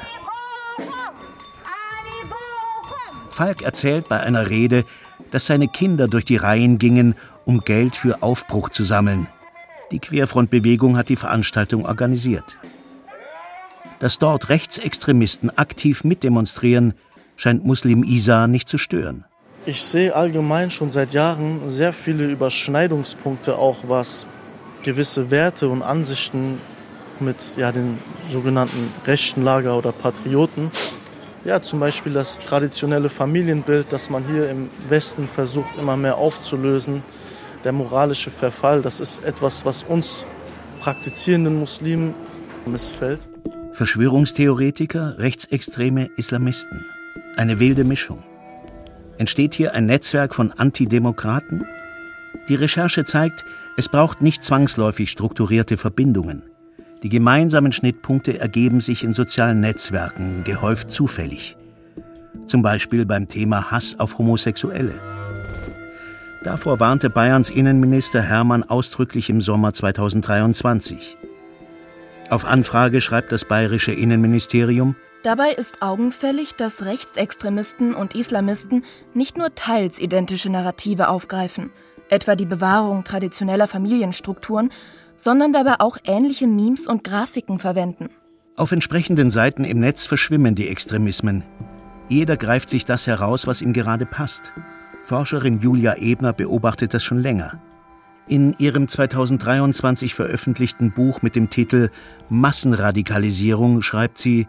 Falk 3.29 3.61
erzählt 3.61 4.09
bei 4.09 4.19
einer 4.19 4.49
Rede, 4.49 4.85
dass 5.31 5.45
seine 5.45 5.67
Kinder 5.67 6.07
durch 6.07 6.25
die 6.25 6.35
Reihen 6.35 6.77
gingen, 6.77 7.15
um 7.49 7.61
Geld 7.61 7.95
für 7.95 8.21
Aufbruch 8.21 8.69
zu 8.69 8.83
sammeln. 8.83 9.25
Die 9.91 9.97
Querfrontbewegung 9.97 10.95
hat 10.97 11.09
die 11.09 11.15
Veranstaltung 11.15 11.83
organisiert. 11.83 12.59
Dass 13.97 14.19
dort 14.19 14.49
Rechtsextremisten 14.49 15.57
aktiv 15.57 16.03
mitdemonstrieren, 16.03 16.93
scheint 17.37 17.65
Muslim 17.65 18.03
Isa 18.03 18.45
nicht 18.45 18.69
zu 18.69 18.77
stören. 18.77 19.25
Ich 19.65 19.81
sehe 19.81 20.15
allgemein 20.15 20.69
schon 20.69 20.91
seit 20.91 21.13
Jahren 21.13 21.67
sehr 21.67 21.91
viele 21.91 22.27
Überschneidungspunkte, 22.27 23.57
auch 23.57 23.77
was 23.87 24.27
gewisse 24.83 25.31
Werte 25.31 25.69
und 25.69 25.81
Ansichten 25.81 26.61
mit 27.19 27.37
ja, 27.57 27.71
den 27.71 27.97
sogenannten 28.31 28.93
rechten 29.07 29.43
Lager 29.43 29.75
oder 29.75 29.91
Patrioten 29.91 30.69
ja, 31.45 31.61
zum 31.61 31.79
Beispiel 31.79 32.13
das 32.13 32.39
traditionelle 32.39 33.09
Familienbild, 33.09 33.91
das 33.91 34.09
man 34.09 34.25
hier 34.25 34.49
im 34.49 34.69
Westen 34.89 35.27
versucht 35.27 35.77
immer 35.77 35.95
mehr 35.95 36.17
aufzulösen. 36.17 37.01
Der 37.63 37.71
moralische 37.73 38.31
Verfall, 38.31 38.81
das 38.81 38.99
ist 38.99 39.23
etwas, 39.25 39.65
was 39.65 39.83
uns 39.83 40.25
praktizierenden 40.79 41.59
Muslimen 41.59 42.13
missfällt. 42.65 43.19
Verschwörungstheoretiker, 43.73 45.19
rechtsextreme 45.19 46.09
Islamisten. 46.15 46.85
Eine 47.35 47.59
wilde 47.59 47.83
Mischung. 47.83 48.23
Entsteht 49.17 49.53
hier 49.53 49.73
ein 49.73 49.85
Netzwerk 49.85 50.33
von 50.33 50.53
Antidemokraten? 50.53 51.65
Die 52.47 52.55
Recherche 52.55 53.03
zeigt, 53.03 53.43
es 53.75 53.89
braucht 53.89 54.21
nicht 54.21 54.43
zwangsläufig 54.43 55.11
strukturierte 55.11 55.75
Verbindungen. 55.75 56.43
Die 57.03 57.09
gemeinsamen 57.09 57.71
Schnittpunkte 57.71 58.39
ergeben 58.39 58.79
sich 58.79 59.03
in 59.03 59.13
sozialen 59.13 59.59
Netzwerken, 59.59 60.43
gehäuft 60.45 60.91
zufällig. 60.91 61.57
Zum 62.47 62.61
Beispiel 62.61 63.05
beim 63.05 63.27
Thema 63.27 63.71
Hass 63.71 63.99
auf 63.99 64.17
Homosexuelle. 64.17 65.18
Davor 66.43 66.79
warnte 66.79 67.09
Bayerns 67.09 67.49
Innenminister 67.49 68.21
Hermann 68.21 68.63
ausdrücklich 68.63 69.29
im 69.29 69.41
Sommer 69.41 69.73
2023. 69.73 71.17
Auf 72.29 72.45
Anfrage 72.45 73.01
schreibt 73.01 73.31
das 73.31 73.43
bayerische 73.43 73.91
Innenministerium, 73.91 74.95
Dabei 75.23 75.51
ist 75.51 75.81
augenfällig, 75.81 76.55
dass 76.55 76.85
Rechtsextremisten 76.85 77.93
und 77.93 78.15
Islamisten 78.15 78.85
nicht 79.13 79.37
nur 79.37 79.53
teils 79.53 79.99
identische 79.99 80.49
Narrative 80.49 81.09
aufgreifen, 81.09 81.71
etwa 82.09 82.37
die 82.37 82.45
Bewahrung 82.45 83.03
traditioneller 83.03 83.67
Familienstrukturen, 83.67 84.71
sondern 85.17 85.51
dabei 85.51 85.81
auch 85.81 85.97
ähnliche 86.05 86.47
Memes 86.47 86.87
und 86.87 87.03
Grafiken 87.03 87.59
verwenden. 87.59 88.11
Auf 88.55 88.71
entsprechenden 88.71 89.29
Seiten 89.29 89.65
im 89.65 89.81
Netz 89.81 90.05
verschwimmen 90.05 90.55
die 90.55 90.69
Extremismen. 90.69 91.43
Jeder 92.07 92.37
greift 92.37 92.69
sich 92.69 92.85
das 92.85 93.05
heraus, 93.05 93.45
was 93.45 93.61
ihm 93.61 93.73
gerade 93.73 94.05
passt. 94.05 94.53
Forscherin 95.03 95.59
Julia 95.59 95.95
Ebner 95.97 96.33
beobachtet 96.33 96.93
das 96.93 97.03
schon 97.03 97.19
länger. 97.19 97.59
In 98.27 98.55
ihrem 98.59 98.87
2023 98.87 100.13
veröffentlichten 100.13 100.91
Buch 100.91 101.21
mit 101.21 101.35
dem 101.35 101.49
Titel 101.49 101.89
Massenradikalisierung 102.29 103.81
schreibt 103.81 104.19
sie, 104.19 104.47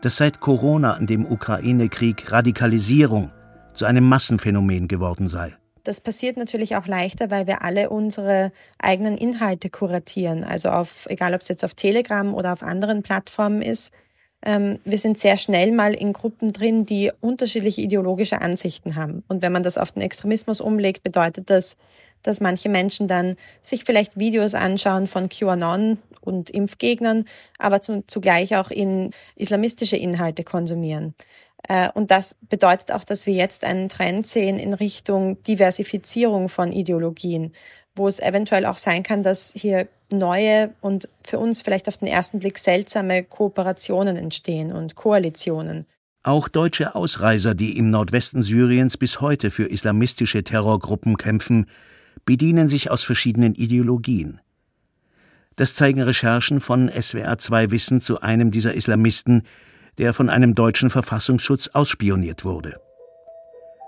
dass 0.00 0.16
seit 0.16 0.40
Corona 0.40 0.96
und 0.96 1.10
dem 1.10 1.26
Ukraine-Krieg 1.26 2.32
Radikalisierung 2.32 3.30
zu 3.74 3.84
einem 3.84 4.04
Massenphänomen 4.04 4.88
geworden 4.88 5.28
sei. 5.28 5.54
Das 5.84 6.00
passiert 6.00 6.36
natürlich 6.36 6.76
auch 6.76 6.86
leichter, 6.86 7.30
weil 7.30 7.46
wir 7.46 7.62
alle 7.62 7.90
unsere 7.90 8.52
eigenen 8.78 9.16
Inhalte 9.16 9.70
kuratieren. 9.70 10.44
Also 10.44 10.70
auf, 10.70 11.06
egal 11.08 11.34
ob 11.34 11.40
es 11.40 11.48
jetzt 11.48 11.64
auf 11.64 11.74
Telegram 11.74 12.34
oder 12.34 12.52
auf 12.52 12.62
anderen 12.62 13.02
Plattformen 13.02 13.62
ist. 13.62 13.92
Ähm, 14.44 14.78
wir 14.84 14.98
sind 14.98 15.18
sehr 15.18 15.36
schnell 15.36 15.72
mal 15.72 15.94
in 15.94 16.12
Gruppen 16.12 16.52
drin, 16.52 16.84
die 16.84 17.10
unterschiedliche 17.20 17.82
ideologische 17.82 18.40
Ansichten 18.40 18.96
haben. 18.96 19.22
Und 19.28 19.42
wenn 19.42 19.52
man 19.52 19.62
das 19.62 19.78
auf 19.78 19.92
den 19.92 20.02
Extremismus 20.02 20.60
umlegt, 20.60 21.02
bedeutet 21.02 21.50
das, 21.50 21.76
dass 22.22 22.40
manche 22.40 22.68
Menschen 22.68 23.06
dann 23.06 23.36
sich 23.62 23.84
vielleicht 23.84 24.18
Videos 24.18 24.54
anschauen 24.54 25.06
von 25.06 25.28
QAnon 25.28 25.98
und 26.20 26.50
Impfgegnern, 26.50 27.24
aber 27.58 27.80
zu, 27.80 28.04
zugleich 28.06 28.56
auch 28.56 28.70
in 28.70 29.10
islamistische 29.36 29.96
Inhalte 29.96 30.44
konsumieren. 30.44 31.14
Äh, 31.68 31.90
und 31.92 32.10
das 32.10 32.36
bedeutet 32.48 32.92
auch, 32.92 33.04
dass 33.04 33.26
wir 33.26 33.34
jetzt 33.34 33.64
einen 33.64 33.88
Trend 33.88 34.26
sehen 34.26 34.58
in 34.58 34.74
Richtung 34.74 35.42
Diversifizierung 35.42 36.48
von 36.48 36.72
Ideologien, 36.72 37.52
wo 37.94 38.08
es 38.08 38.20
eventuell 38.20 38.66
auch 38.66 38.78
sein 38.78 39.02
kann, 39.02 39.22
dass 39.22 39.52
hier 39.54 39.88
neue 40.12 40.72
und 40.80 41.08
für 41.24 41.38
uns 41.38 41.60
vielleicht 41.60 41.88
auf 41.88 41.98
den 41.98 42.08
ersten 42.08 42.38
Blick 42.38 42.58
seltsame 42.58 43.24
Kooperationen 43.24 44.16
entstehen 44.16 44.72
und 44.72 44.94
Koalitionen. 44.94 45.86
Auch 46.22 46.48
deutsche 46.48 46.94
Ausreiser, 46.94 47.54
die 47.54 47.78
im 47.78 47.90
Nordwesten 47.90 48.42
Syriens 48.42 48.96
bis 48.96 49.20
heute 49.20 49.50
für 49.50 49.64
islamistische 49.64 50.44
Terrorgruppen 50.44 51.16
kämpfen, 51.16 51.66
bedienen 52.26 52.68
sich 52.68 52.90
aus 52.90 53.04
verschiedenen 53.04 53.54
Ideologien. 53.54 54.40
Das 55.56 55.74
zeigen 55.74 56.02
Recherchen 56.02 56.60
von 56.60 56.90
SWR2 56.90 57.70
Wissen 57.70 58.00
zu 58.00 58.20
einem 58.20 58.50
dieser 58.50 58.74
Islamisten, 58.74 59.42
der 59.98 60.12
von 60.12 60.28
einem 60.28 60.54
deutschen 60.54 60.90
Verfassungsschutz 60.90 61.68
ausspioniert 61.68 62.44
wurde. 62.44 62.80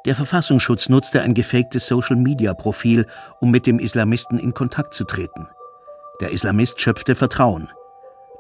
Der 0.05 0.15
Verfassungsschutz 0.15 0.89
nutzte 0.89 1.23
ein 1.23 1.35
gefaktes 1.35 1.87
Social-Media-Profil, 1.87 3.07
um 3.41 3.51
mit 3.51 3.67
dem 3.67 3.79
Islamisten 3.79 4.39
in 4.39 4.53
Kontakt 4.53 4.95
zu 4.95 5.05
treten. 5.05 5.47
Der 6.21 6.31
Islamist 6.31 6.81
schöpfte 6.81 7.15
Vertrauen. 7.15 7.71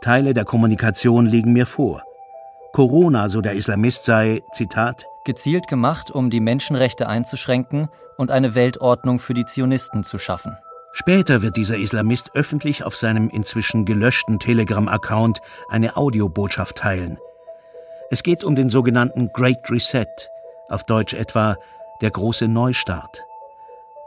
Teile 0.00 0.34
der 0.34 0.44
Kommunikation 0.44 1.26
liegen 1.26 1.52
mir 1.52 1.66
vor. 1.66 2.02
Corona, 2.72 3.28
so 3.28 3.40
der 3.40 3.52
Islamist, 3.52 4.04
sei, 4.04 4.42
Zitat, 4.52 5.04
gezielt 5.24 5.68
gemacht, 5.68 6.10
um 6.10 6.30
die 6.30 6.40
Menschenrechte 6.40 7.08
einzuschränken 7.08 7.88
und 8.16 8.30
eine 8.30 8.54
Weltordnung 8.54 9.18
für 9.18 9.34
die 9.34 9.44
Zionisten 9.44 10.04
zu 10.04 10.18
schaffen. 10.18 10.56
Später 10.92 11.40
wird 11.40 11.56
dieser 11.56 11.76
Islamist 11.76 12.34
öffentlich 12.34 12.84
auf 12.84 12.96
seinem 12.96 13.30
inzwischen 13.30 13.86
gelöschten 13.86 14.38
Telegram-Account 14.38 15.40
eine 15.68 15.96
Audiobotschaft 15.96 16.76
teilen. 16.76 17.18
Es 18.10 18.22
geht 18.22 18.44
um 18.44 18.54
den 18.54 18.68
sogenannten 18.68 19.30
Great 19.32 19.70
Reset, 19.70 20.06
auf 20.68 20.84
Deutsch 20.84 21.14
etwa 21.14 21.56
der 22.02 22.10
große 22.10 22.46
Neustart. 22.46 23.22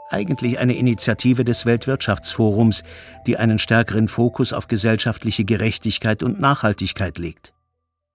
Eigentlich 0.08 0.58
eine 0.58 0.76
Initiative 0.76 1.44
des 1.44 1.66
Weltwirtschaftsforums, 1.66 2.84
die 3.26 3.36
einen 3.36 3.58
stärkeren 3.58 4.06
Fokus 4.06 4.52
auf 4.52 4.68
gesellschaftliche 4.68 5.44
Gerechtigkeit 5.44 6.22
und 6.22 6.40
Nachhaltigkeit 6.40 7.18
legt. 7.18 7.52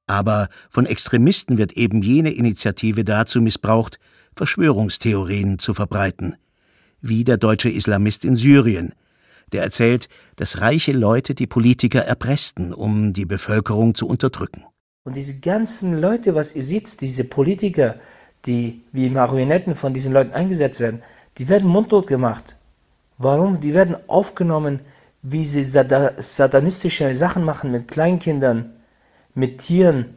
Aber 0.07 0.49
von 0.69 0.85
Extremisten 0.85 1.57
wird 1.57 1.73
eben 1.73 2.01
jene 2.01 2.31
Initiative 2.31 3.03
dazu 3.03 3.41
missbraucht, 3.41 3.99
Verschwörungstheorien 4.35 5.59
zu 5.59 5.73
verbreiten, 5.73 6.35
wie 7.01 7.23
der 7.23 7.37
deutsche 7.37 7.69
Islamist 7.69 8.23
in 8.23 8.37
Syrien, 8.37 8.93
der 9.51 9.63
erzählt, 9.63 10.07
dass 10.37 10.61
reiche 10.61 10.93
Leute 10.93 11.35
die 11.35 11.47
Politiker 11.47 12.01
erpressten, 12.01 12.73
um 12.73 13.11
die 13.11 13.25
Bevölkerung 13.25 13.95
zu 13.95 14.07
unterdrücken. 14.07 14.63
Und 15.03 15.15
diese 15.15 15.39
ganzen 15.39 15.99
Leute, 15.99 16.35
was 16.35 16.55
ihr 16.55 16.63
seht, 16.63 17.01
diese 17.01 17.25
Politiker, 17.25 17.95
die 18.45 18.81
wie 18.91 19.09
Marionetten 19.09 19.75
von 19.75 19.93
diesen 19.93 20.13
Leuten 20.13 20.33
eingesetzt 20.33 20.79
werden, 20.79 21.01
die 21.37 21.49
werden 21.49 21.69
mundtot 21.69 22.07
gemacht. 22.07 22.55
Warum? 23.17 23.59
Die 23.59 23.73
werden 23.73 23.97
aufgenommen, 24.07 24.79
wie 25.21 25.45
sie 25.45 25.63
satanistische 25.63 27.13
Sachen 27.15 27.43
machen 27.43 27.71
mit 27.71 27.87
Kleinkindern, 27.87 28.73
mit 29.33 29.59
Tieren. 29.59 30.15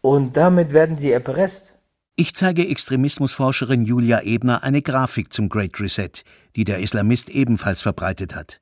Und 0.00 0.36
damit 0.36 0.72
werden 0.72 0.98
sie 0.98 1.12
erpresst. 1.12 1.74
Ich 2.16 2.34
zeige 2.34 2.68
Extremismusforscherin 2.68 3.84
Julia 3.84 4.22
Ebner 4.22 4.62
eine 4.62 4.82
Grafik 4.82 5.32
zum 5.32 5.48
Great 5.48 5.80
Reset, 5.80 6.12
die 6.54 6.64
der 6.64 6.78
Islamist 6.78 7.28
ebenfalls 7.28 7.82
verbreitet 7.82 8.36
hat. 8.36 8.60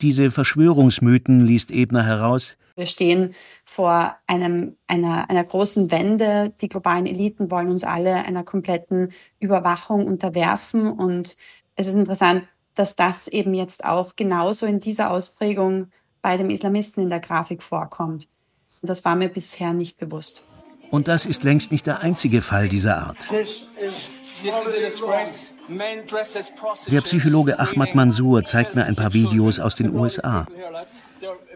Diese 0.00 0.30
Verschwörungsmythen 0.30 1.44
liest 1.44 1.70
Ebner 1.70 2.04
heraus. 2.04 2.56
Wir 2.76 2.86
stehen 2.86 3.34
vor 3.64 4.16
einem, 4.26 4.76
einer, 4.86 5.28
einer 5.28 5.44
großen 5.44 5.90
Wende. 5.90 6.52
Die 6.62 6.68
globalen 6.68 7.06
Eliten 7.06 7.50
wollen 7.50 7.68
uns 7.68 7.84
alle 7.84 8.24
einer 8.24 8.42
kompletten 8.42 9.12
Überwachung 9.38 10.06
unterwerfen. 10.06 10.90
Und 10.90 11.36
es 11.76 11.86
ist 11.86 11.94
interessant, 11.94 12.44
dass 12.74 12.96
das 12.96 13.28
eben 13.28 13.52
jetzt 13.52 13.84
auch 13.84 14.16
genauso 14.16 14.66
in 14.66 14.80
dieser 14.80 15.10
Ausprägung 15.10 15.88
bei 16.22 16.36
dem 16.36 16.50
Islamisten 16.50 17.02
in 17.02 17.08
der 17.08 17.20
Grafik 17.20 17.62
vorkommt. 17.62 18.28
Das 18.82 19.04
war 19.04 19.14
mir 19.14 19.28
bisher 19.28 19.74
nicht 19.74 19.98
bewusst. 19.98 20.46
Und 20.90 21.06
das 21.06 21.26
ist 21.26 21.44
längst 21.44 21.70
nicht 21.70 21.86
der 21.86 22.00
einzige 22.00 22.40
Fall 22.40 22.68
dieser 22.68 22.96
Art. 22.98 23.28
Der 26.90 27.00
Psychologe 27.02 27.58
Ahmad 27.58 27.94
Mansour 27.94 28.42
zeigt 28.44 28.74
mir 28.74 28.84
ein 28.84 28.96
paar 28.96 29.12
Videos 29.12 29.60
aus 29.60 29.76
den 29.76 29.94
USA. 29.94 30.46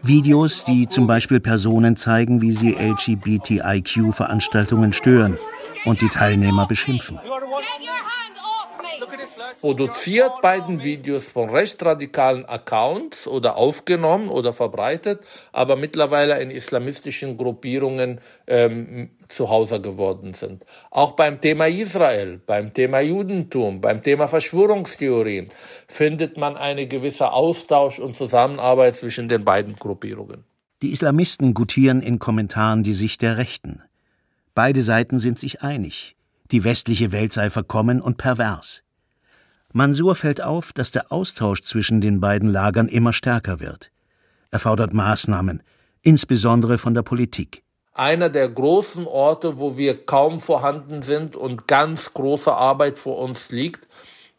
Videos, 0.01 0.63
die 0.63 0.87
zum 0.87 1.07
Beispiel 1.07 1.39
Personen 1.39 1.95
zeigen, 1.95 2.41
wie 2.41 2.51
sie 2.53 2.73
LGBTIQ-Veranstaltungen 2.73 4.93
stören 4.93 5.39
und 5.85 6.01
die 6.01 6.09
Teilnehmer 6.09 6.67
beschimpfen 6.67 7.19
produziert 9.59 10.41
beiden 10.41 10.83
Videos 10.83 11.27
von 11.27 11.49
rechtsradikalen 11.49 12.45
Accounts 12.45 13.27
oder 13.27 13.55
aufgenommen 13.55 14.29
oder 14.29 14.53
verbreitet, 14.53 15.21
aber 15.51 15.75
mittlerweile 15.75 16.41
in 16.41 16.51
islamistischen 16.51 17.37
Gruppierungen 17.37 18.19
ähm, 18.47 19.09
zu 19.27 19.49
Hause 19.49 19.81
geworden 19.81 20.33
sind. 20.33 20.65
Auch 20.91 21.13
beim 21.13 21.41
Thema 21.41 21.67
Israel, 21.67 22.39
beim 22.45 22.73
Thema 22.73 22.99
Judentum, 22.99 23.81
beim 23.81 24.01
Thema 24.01 24.27
Verschwörungstheorien 24.27 25.49
findet 25.87 26.37
man 26.37 26.57
eine 26.57 26.87
gewisse 26.87 27.31
Austausch 27.31 27.99
und 27.99 28.15
Zusammenarbeit 28.15 28.95
zwischen 28.95 29.27
den 29.27 29.43
beiden 29.43 29.75
Gruppierungen. 29.75 30.43
Die 30.81 30.91
Islamisten 30.91 31.53
gutieren 31.53 32.01
in 32.01 32.19
Kommentaren 32.19 32.83
die 32.83 32.93
Sicht 32.93 33.21
der 33.21 33.37
Rechten. 33.37 33.81
Beide 34.53 34.81
Seiten 34.81 35.19
sind 35.19 35.39
sich 35.39 35.61
einig. 35.61 36.15
Die 36.51 36.63
westliche 36.63 37.11
Welt 37.11 37.33
sei 37.33 37.49
verkommen 37.49 38.01
und 38.01 38.17
pervers. 38.17 38.84
Mansur 39.77 40.15
fällt 40.15 40.41
auf, 40.41 40.71
dass 40.71 40.91
der 40.91 41.11
Austausch 41.11 41.61
zwischen 41.63 41.99
den 41.99 42.21
beiden 42.21 42.47
Lagern 42.47 42.87
immer 42.87 43.11
stärker 43.11 43.59
wird. 43.59 43.91
Er 44.49 44.59
fordert 44.59 44.93
Maßnahmen, 44.93 45.61
insbesondere 46.01 46.77
von 46.77 46.93
der 46.93 47.01
Politik. 47.01 47.61
Einer 47.93 48.29
der 48.29 48.47
großen 48.47 49.05
Orte, 49.05 49.59
wo 49.59 49.75
wir 49.75 50.05
kaum 50.05 50.39
vorhanden 50.39 51.01
sind 51.01 51.35
und 51.35 51.67
ganz 51.67 52.13
große 52.13 52.53
Arbeit 52.53 52.97
vor 52.97 53.17
uns 53.17 53.51
liegt, 53.51 53.85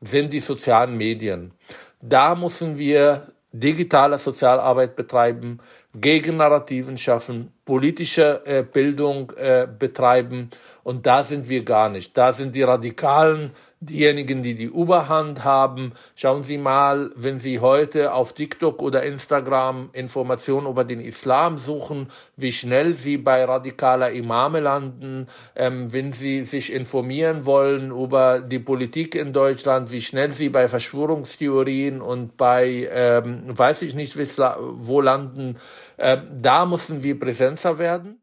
sind 0.00 0.32
die 0.32 0.40
sozialen 0.40 0.96
Medien. 0.96 1.52
Da 2.00 2.34
müssen 2.34 2.78
wir 2.78 3.26
digitale 3.52 4.16
Sozialarbeit 4.16 4.96
betreiben, 4.96 5.58
Gegennarrativen 5.94 6.96
schaffen, 6.96 7.52
politische 7.66 8.40
äh, 8.46 8.62
Bildung 8.62 9.32
äh, 9.36 9.66
betreiben 9.66 10.48
Und 10.86 11.04
da 11.04 11.24
sind 11.24 11.48
wir 11.48 11.64
gar 11.64 11.88
nicht. 11.88 12.16
Da 12.16 12.32
sind 12.32 12.54
die 12.54 12.62
Radikalen 12.62 13.50
diejenigen, 13.80 14.44
die 14.44 14.54
die 14.54 14.70
Überhand 14.82 15.42
haben. 15.42 15.94
Schauen 16.14 16.44
Sie 16.44 16.58
mal, 16.58 17.10
wenn 17.16 17.40
Sie 17.40 17.58
heute 17.58 18.14
auf 18.14 18.34
TikTok 18.34 18.80
oder 18.80 19.02
Instagram 19.02 19.90
Informationen 19.94 20.68
über 20.68 20.84
den 20.84 21.00
Islam 21.00 21.58
suchen, 21.58 22.06
wie 22.36 22.52
schnell 22.52 22.94
Sie 22.94 23.16
bei 23.16 23.44
radikaler 23.44 24.12
Imame 24.12 24.60
landen. 24.60 25.26
Ähm, 25.56 25.92
wenn 25.92 26.12
Sie 26.12 26.44
sich 26.44 26.72
informieren 26.72 27.46
wollen 27.46 27.90
über 27.90 28.38
die 28.38 28.60
Politik 28.60 29.16
in 29.16 29.32
Deutschland, 29.32 29.90
wie 29.90 30.02
schnell 30.02 30.30
Sie 30.30 30.50
bei 30.50 30.68
Verschwörungstheorien 30.68 32.00
und 32.00 32.36
bei, 32.36 32.88
ähm, 32.92 33.42
weiß 33.46 33.82
ich 33.82 33.96
nicht, 33.96 34.16
wo 34.16 35.00
landen. 35.00 35.56
Äh, 35.96 36.18
da 36.40 36.64
müssen 36.64 37.02
wir 37.02 37.18
präsenter 37.18 37.80
werden. 37.80 38.20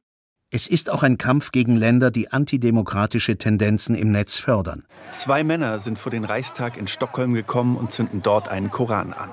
Es 0.56 0.68
ist 0.68 0.92
auch 0.92 1.02
ein 1.02 1.18
Kampf 1.18 1.52
gegen 1.52 1.76
Länder, 1.76 2.12
die 2.12 2.32
antidemokratische 2.32 3.40
Tendenzen 3.40 3.96
im 3.96 4.12
Netz 4.12 4.38
fördern. 4.38 4.84
Zwei 5.12 5.44
Männer 5.44 5.80
sind 5.80 5.98
vor 5.98 6.12
den 6.12 6.26
Reichstag 6.26 6.78
in 6.78 6.86
Stockholm 6.86 7.34
gekommen 7.34 7.76
und 7.76 7.92
zünden 7.92 8.22
dort 8.22 8.50
einen 8.50 8.70
Koran 8.70 9.14
an. 9.14 9.32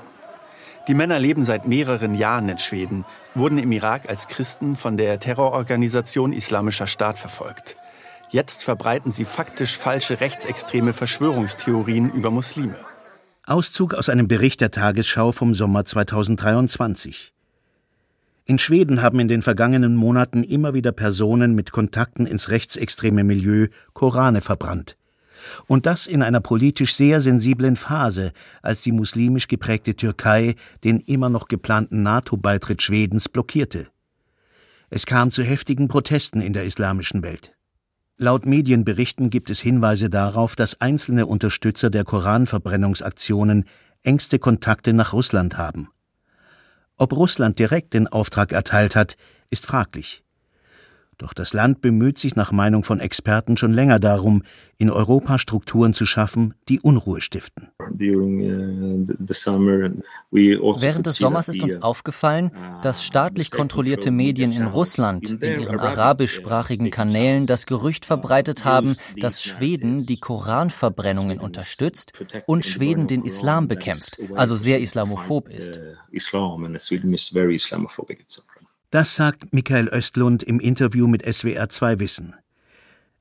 Die 0.89 0.95
Männer 0.95 1.19
leben 1.19 1.45
seit 1.45 1.69
mehreren 1.69 2.15
Jahren 2.15 2.49
in 2.49 2.57
Schweden, 2.57 3.05
wurden 3.35 3.59
im 3.59 3.71
Irak 3.71 4.09
als 4.09 4.29
Christen 4.29 4.77
von 4.77 4.97
der 4.97 5.21
Terrororganisation 5.21 6.33
Islamischer 6.33 6.87
Staat 6.87 7.19
verfolgt. 7.19 7.77
Jetzt 8.31 8.65
verbreiten 8.65 9.13
sie 9.13 9.27
faktisch 9.27 9.77
falsche 9.77 10.23
rechtsextreme 10.23 10.95
Verschwörungstheorien 10.95 12.11
über 12.11 12.31
Muslime. 12.31 12.77
Auszug 13.45 13.93
aus 13.93 14.09
einem 14.09 14.27
Bericht 14.27 14.63
der 14.63 14.71
Tagesschau 14.71 15.33
vom 15.33 15.53
Sommer 15.53 15.85
2023. 15.85 17.35
In 18.51 18.59
Schweden 18.59 19.01
haben 19.01 19.21
in 19.21 19.29
den 19.29 19.43
vergangenen 19.43 19.95
Monaten 19.95 20.43
immer 20.43 20.75
wieder 20.75 20.91
Personen 20.91 21.55
mit 21.55 21.71
Kontakten 21.71 22.27
ins 22.27 22.51
rechtsextreme 22.51 23.23
Milieu 23.23 23.69
Korane 23.93 24.41
verbrannt. 24.41 24.97
Und 25.69 25.87
das 25.87 26.09
in 26.09 26.21
einer 26.21 26.41
politisch 26.41 26.97
sehr 26.97 27.21
sensiblen 27.21 27.77
Phase, 27.77 28.33
als 28.61 28.83
die 28.83 28.91
muslimisch 28.91 29.47
geprägte 29.47 29.95
Türkei 29.95 30.57
den 30.83 30.99
immer 30.99 31.31
noch 31.31 31.47
geplanten 31.47 32.03
NATO-Beitritt 32.03 32.83
Schwedens 32.83 33.29
blockierte. 33.29 33.87
Es 34.89 35.07
kam 35.07 35.31
zu 35.31 35.45
heftigen 35.45 35.87
Protesten 35.87 36.41
in 36.41 36.53
der 36.53 36.65
islamischen 36.65 37.23
Welt. 37.23 37.53
Laut 38.19 38.47
Medienberichten 38.47 39.31
gibt 39.31 39.51
es 39.51 39.61
Hinweise 39.61 40.11
darauf, 40.11 40.57
dass 40.57 40.81
einzelne 40.81 41.27
Unterstützer 41.27 41.89
der 41.89 42.03
Koranverbrennungsaktionen 42.03 43.67
engste 44.03 44.41
Kontakte 44.41 44.93
nach 44.93 45.13
Russland 45.13 45.57
haben. 45.57 45.91
Ob 47.01 47.15
Russland 47.15 47.59
direkt 47.59 47.95
den 47.95 48.09
Auftrag 48.09 48.53
erteilt 48.53 48.95
hat, 48.95 49.17
ist 49.49 49.65
fraglich. 49.65 50.23
Doch 51.21 51.35
das 51.35 51.53
Land 51.53 51.83
bemüht 51.83 52.19
sich 52.19 52.35
nach 52.35 52.51
Meinung 52.51 52.83
von 52.83 52.99
Experten 52.99 53.59
schon 53.59 53.75
länger 53.75 53.99
darum, 53.99 54.43
in 54.79 54.89
Europa 54.89 55.39
Strukturen 55.39 55.93
zu 55.93 56.07
schaffen, 56.07 56.55
die 56.71 56.81
Unruhe 56.81 57.21
stiften. 57.21 57.69
Uh, 57.79 57.85
also 60.33 60.83
Während 60.83 61.07
des 61.07 61.17
Sommers 61.17 61.51
ist 61.51 61.63
uns 61.63 61.77
uh, 61.77 61.81
aufgefallen, 61.81 62.53
dass 62.81 63.05
staatlich 63.05 63.51
kontrollierte 63.51 64.11
Medien 64.11 64.51
in 64.53 64.65
Russland 64.65 65.31
in 65.43 65.61
ihren 65.61 65.79
arabischsprachigen 65.79 66.91
Kanälen 66.91 67.47
das 67.47 67.67
Gerücht 67.67 68.07
verbreitet 68.07 68.65
haben, 68.65 68.97
dass 69.21 69.43
Schweden 69.43 70.07
die 70.07 70.21
Koranverbrennungen 70.21 71.39
unterstützt 71.39 72.25
und 72.47 72.65
Schweden 72.65 73.09
den 73.09 73.27
Islam 73.27 73.69
bekämpft, 73.69 74.19
also 74.35 74.57
sehr 74.57 74.81
islamophob 74.81 75.51
ist. 75.51 75.79
Das 78.91 79.15
sagt 79.15 79.53
Michael 79.53 79.87
Östlund 79.87 80.43
im 80.43 80.59
Interview 80.59 81.07
mit 81.07 81.23
SWR 81.23 81.69
2 81.69 82.01
Wissen. 82.01 82.35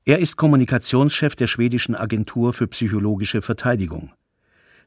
Er 0.04 0.18
ist 0.18 0.36
Kommunikationschef 0.36 1.36
der 1.36 1.46
schwedischen 1.46 1.94
Agentur 1.94 2.52
für 2.52 2.66
psychologische 2.66 3.40
Verteidigung. 3.40 4.10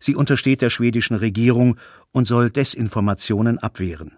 Sie 0.02 0.14
untersteht 0.14 0.62
der 0.62 0.70
schwedischen 0.70 1.16
Regierung 1.16 1.78
und 2.12 2.28
soll 2.28 2.50
Desinformationen 2.50 3.60
abwehren. 3.60 4.18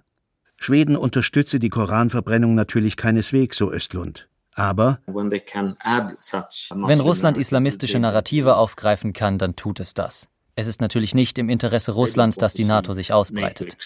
Schweden 0.57 0.97
unterstütze 0.97 1.59
die 1.59 1.69
Koranverbrennung 1.69 2.55
natürlich 2.55 2.97
keineswegs, 2.97 3.57
so 3.57 3.71
Östlund. 3.71 4.27
Aber 4.55 4.97
wenn 5.05 6.99
Russland 6.99 7.37
islamistische 7.37 7.99
Narrative 7.99 8.55
aufgreifen 8.55 9.13
kann, 9.13 9.37
dann 9.37 9.55
tut 9.55 9.79
es 9.79 9.93
das. 9.93 10.29
Es 10.55 10.65
ist 10.65 10.81
natürlich 10.81 11.13
nicht 11.13 11.37
im 11.37 11.49
Interesse 11.49 11.91
Russlands, 11.91 12.37
dass 12.37 12.55
die 12.55 12.65
NATO 12.65 12.93
sich 12.93 13.13
ausbreitet. 13.13 13.77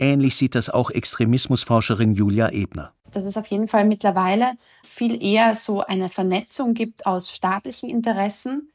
Ähnlich 0.00 0.34
sieht 0.34 0.54
das 0.54 0.70
auch 0.70 0.90
Extremismusforscherin 0.90 2.14
Julia 2.14 2.48
Ebner. 2.48 2.94
Dass 3.12 3.24
es 3.24 3.36
auf 3.36 3.46
jeden 3.48 3.68
Fall 3.68 3.84
mittlerweile 3.84 4.52
viel 4.82 5.22
eher 5.22 5.54
so 5.54 5.82
eine 5.82 6.08
Vernetzung 6.08 6.72
gibt 6.72 7.04
aus 7.04 7.30
staatlichen 7.30 7.90
Interessen, 7.90 8.72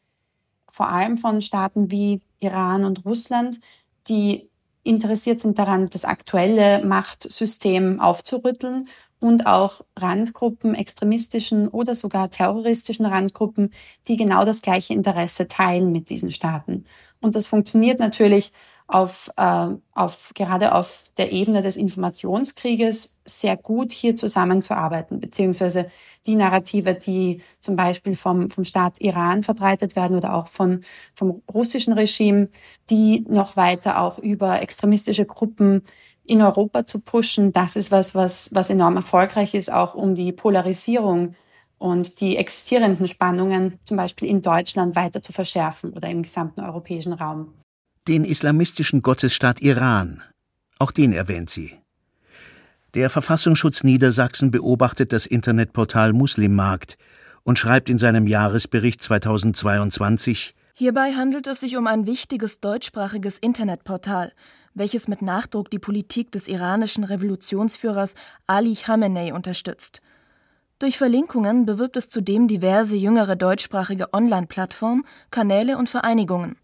vor 0.69 0.87
allem 0.89 1.17
von 1.17 1.41
Staaten 1.41 1.89
wie 1.89 2.21
Iran 2.39 2.85
und 2.85 3.05
Russland, 3.05 3.59
die 4.07 4.49
interessiert 4.83 5.41
sind 5.41 5.57
daran, 5.57 5.87
das 5.87 6.05
aktuelle 6.05 6.85
Machtsystem 6.85 7.99
aufzurütteln 7.99 8.87
und 9.19 9.47
auch 9.47 9.81
Randgruppen, 9.97 10.75
extremistischen 10.75 11.69
oder 11.69 11.95
sogar 11.95 12.29
terroristischen 12.29 13.07
Randgruppen, 13.07 13.73
die 14.07 14.15
genau 14.15 14.45
das 14.45 14.61
gleiche 14.61 14.93
Interesse 14.93 15.47
teilen 15.47 15.91
mit 15.91 16.11
diesen 16.11 16.31
Staaten. 16.31 16.85
Und 17.19 17.35
das 17.35 17.47
funktioniert 17.47 17.99
natürlich 17.99 18.51
auf, 18.87 19.31
äh, 19.37 19.67
auf, 19.93 20.31
gerade 20.35 20.73
auf 20.73 21.09
der 21.17 21.31
Ebene 21.31 21.61
des 21.61 21.75
Informationskrieges 21.75 23.19
sehr 23.25 23.57
gut 23.57 23.91
hier 23.91 24.15
zusammenzuarbeiten, 24.15 25.19
beziehungsweise 25.19 25.89
die 26.27 26.35
Narrative, 26.35 26.93
die 26.93 27.41
zum 27.59 27.75
Beispiel 27.75 28.15
vom, 28.15 28.49
vom 28.49 28.63
Staat 28.63 28.99
Iran 28.99 29.43
verbreitet 29.43 29.95
werden 29.95 30.17
oder 30.17 30.35
auch 30.35 30.47
von, 30.47 30.83
vom 31.15 31.41
russischen 31.51 31.93
Regime, 31.93 32.49
die 32.89 33.25
noch 33.27 33.55
weiter 33.55 34.01
auch 34.01 34.19
über 34.19 34.61
extremistische 34.61 35.25
Gruppen 35.25 35.81
in 36.23 36.41
Europa 36.41 36.85
zu 36.85 36.99
pushen, 36.99 37.53
das 37.53 37.75
ist 37.75 37.91
was, 37.91 38.15
was, 38.15 38.49
was 38.53 38.69
enorm 38.69 38.95
erfolgreich 38.95 39.53
ist, 39.53 39.71
auch 39.71 39.93
um 39.93 40.15
die 40.15 40.31
Polarisierung 40.31 41.35
und 41.77 42.19
die 42.19 42.37
existierenden 42.37 43.07
Spannungen 43.07 43.79
zum 43.83 43.97
Beispiel 43.97 44.29
in 44.29 44.41
Deutschland 44.41 44.95
weiter 44.95 45.21
zu 45.21 45.33
verschärfen 45.33 45.93
oder 45.93 46.09
im 46.09 46.23
gesamten 46.23 46.61
europäischen 46.61 47.13
Raum 47.13 47.53
den 48.07 48.23
islamistischen 48.25 49.01
Gottesstaat 49.01 49.61
Iran. 49.61 50.21
Auch 50.77 50.91
den 50.91 51.13
erwähnt 51.13 51.49
sie. 51.49 51.73
Der 52.93 53.09
Verfassungsschutz 53.09 53.83
Niedersachsen 53.83 54.51
beobachtet 54.51 55.11
das 55.11 55.25
Internetportal 55.25 56.13
Muslimmarkt 56.13 56.97
und 57.43 57.59
schreibt 57.59 57.89
in 57.89 57.97
seinem 57.97 58.27
Jahresbericht 58.27 59.01
2022 59.01 60.55
Hierbei 60.77 61.13
handelt 61.13 61.47
es 61.47 61.61
sich 61.61 61.77
um 61.77 61.87
ein 61.87 62.05
wichtiges 62.05 62.59
deutschsprachiges 62.59 63.39
Internetportal, 63.39 64.33
welches 64.73 65.07
mit 65.07 65.21
Nachdruck 65.21 65.69
die 65.69 65.79
Politik 65.79 66.33
des 66.33 66.49
iranischen 66.49 67.05
Revolutionsführers 67.05 68.13
Ali 68.45 68.75
Khamenei 68.75 69.33
unterstützt. 69.33 70.01
Durch 70.79 70.97
Verlinkungen 70.97 71.65
bewirbt 71.65 71.95
es 71.95 72.09
zudem 72.09 72.49
diverse 72.49 72.97
jüngere 72.97 73.37
deutschsprachige 73.37 74.13
Online-Plattformen, 74.13 75.05
Kanäle 75.31 75.77
und 75.77 75.87
Vereinigungen. 75.87 76.57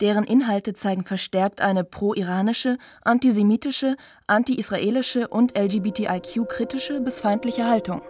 Deren 0.00 0.24
Inhalte 0.24 0.74
zeigen 0.74 1.02
verstärkt 1.02 1.60
eine 1.60 1.82
pro-iranische, 1.82 2.78
antisemitische, 3.02 3.96
anti-israelische 4.28 5.26
und 5.26 5.58
LGBTIQ-kritische 5.58 7.00
bis 7.00 7.18
feindliche 7.18 7.66
Haltung. 7.66 8.02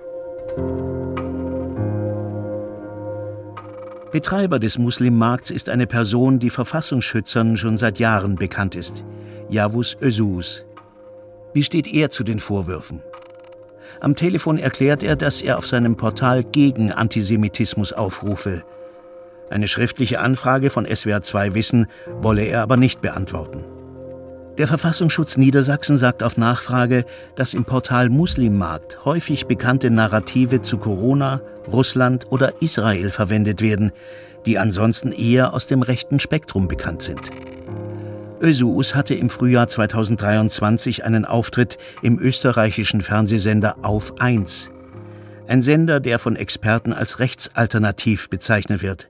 Betreiber 4.13 4.59
des 4.59 4.77
Muslimmarkts 4.77 5.51
ist 5.51 5.71
eine 5.71 5.87
Person, 5.87 6.39
die 6.39 6.51
Verfassungsschützern 6.51 7.57
schon 7.57 7.79
seit 7.79 7.99
Jahren 7.99 8.37
bekannt 8.37 8.75
ist, 8.75 9.05
Yavuz 9.49 9.97
Özuz. 10.03 10.65
Wie 11.55 11.63
steht 11.63 11.87
er 11.87 12.11
zu 12.11 12.23
den 12.23 12.41
Vorwürfen? 12.41 13.03
Am 14.01 14.15
Telefon 14.15 14.59
erklärt 14.59 15.03
er, 15.03 15.17
dass 15.17 15.41
er 15.41 15.57
auf 15.57 15.67
seinem 15.67 15.97
Portal 15.97 16.45
gegen 16.45 16.93
Antisemitismus 16.93 17.95
aufrufe– 17.95 18.63
eine 19.51 19.69
schriftliche 19.69 20.21
Anfrage 20.21 20.71
von 20.71 20.87
SWR 20.87 21.23
2 21.23 21.55
Wissen 21.55 21.87
wolle 22.21 22.45
er 22.45 22.63
aber 22.63 22.77
nicht 22.77 23.01
beantworten. 23.01 23.65
Der 24.59 24.67
Verfassungsschutz 24.67 25.37
Niedersachsen 25.37 25.99
sagt 25.99 26.25
auf 26.25 26.37
Nachfrage, 26.37 27.05
dass 27.37 27.55
im 27.55 27.65
Portal 27.65 28.09
Muslimmarkt 28.09 29.05
häufig 29.05 29.47
bekannte 29.47 29.89
Narrative 29.89 30.63
zu 30.63 30.79
Corona, 30.79 31.41
Russland 31.71 32.27
oder 32.31 32.61
Israel 32.61 33.13
verwendet 33.13 33.63
werden, 33.63 33.93
die 34.47 34.59
ansonsten 34.59 35.13
eher 35.13 35.55
aus 35.55 35.69
dem 35.69 35.83
rechten 35.83 36.19
Spektrum 36.19 36.67
bekannt 36.67 37.03
sind. 37.03 37.31
Ösuus 38.41 38.97
hatte 38.97 39.15
im 39.15 39.31
Frühjahr 39.31 39.69
2023 39.69 41.05
einen 41.05 41.25
Auftritt 41.25 41.79
im 42.03 42.19
österreichischen 42.19 43.01
Fernsehsender 43.01 43.77
Auf 43.83 44.21
1. 44.21 44.71
Ein 45.47 45.63
Sender, 45.63 46.01
der 46.01 46.19
von 46.19 46.35
Experten 46.37 46.93
als 46.93 47.21
rechtsalternativ 47.21 48.29
bezeichnet 48.29 48.83
wird. 48.83 49.09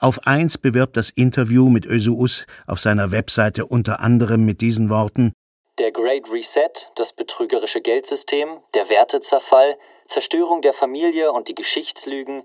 Auf 0.00 0.26
eins 0.26 0.58
bewirbt 0.58 0.96
das 0.96 1.10
Interview 1.10 1.68
mit 1.70 1.84
Ösuus 1.84 2.46
auf 2.68 2.78
seiner 2.78 3.10
Webseite 3.10 3.66
unter 3.66 3.98
anderem 3.98 4.44
mit 4.44 4.60
diesen 4.60 4.90
Worten 4.90 5.32
Der 5.78 5.90
Great 5.90 6.32
Reset, 6.32 6.70
das 6.94 7.12
betrügerische 7.12 7.80
Geldsystem, 7.80 8.48
der 8.74 8.90
Wertezerfall, 8.90 9.76
Zerstörung 10.06 10.62
der 10.62 10.72
Familie 10.72 11.32
und 11.32 11.48
die 11.48 11.54
Geschichtslügen, 11.54 12.44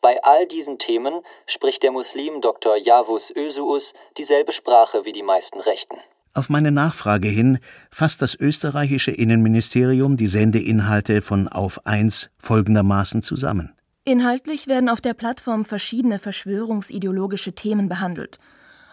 bei 0.00 0.22
all 0.22 0.46
diesen 0.46 0.78
Themen 0.78 1.20
spricht 1.46 1.82
der 1.82 1.90
Muslim 1.90 2.40
Dr. 2.40 2.76
Yavuz 2.76 3.32
Ösuus 3.36 3.94
dieselbe 4.16 4.52
Sprache 4.52 5.04
wie 5.04 5.12
die 5.12 5.22
meisten 5.22 5.60
Rechten. 5.60 5.96
Auf 6.34 6.48
meine 6.48 6.70
Nachfrage 6.70 7.28
hin 7.28 7.58
fasst 7.90 8.22
das 8.22 8.34
österreichische 8.34 9.10
Innenministerium 9.10 10.16
die 10.16 10.28
Sendeinhalte 10.28 11.20
von 11.20 11.48
Auf 11.48 11.84
1 11.84 12.30
folgendermaßen 12.38 13.22
zusammen. 13.22 13.77
Inhaltlich 14.08 14.68
werden 14.68 14.88
auf 14.88 15.02
der 15.02 15.12
Plattform 15.12 15.66
verschiedene 15.66 16.18
verschwörungsideologische 16.18 17.52
Themen 17.52 17.90
behandelt. 17.90 18.38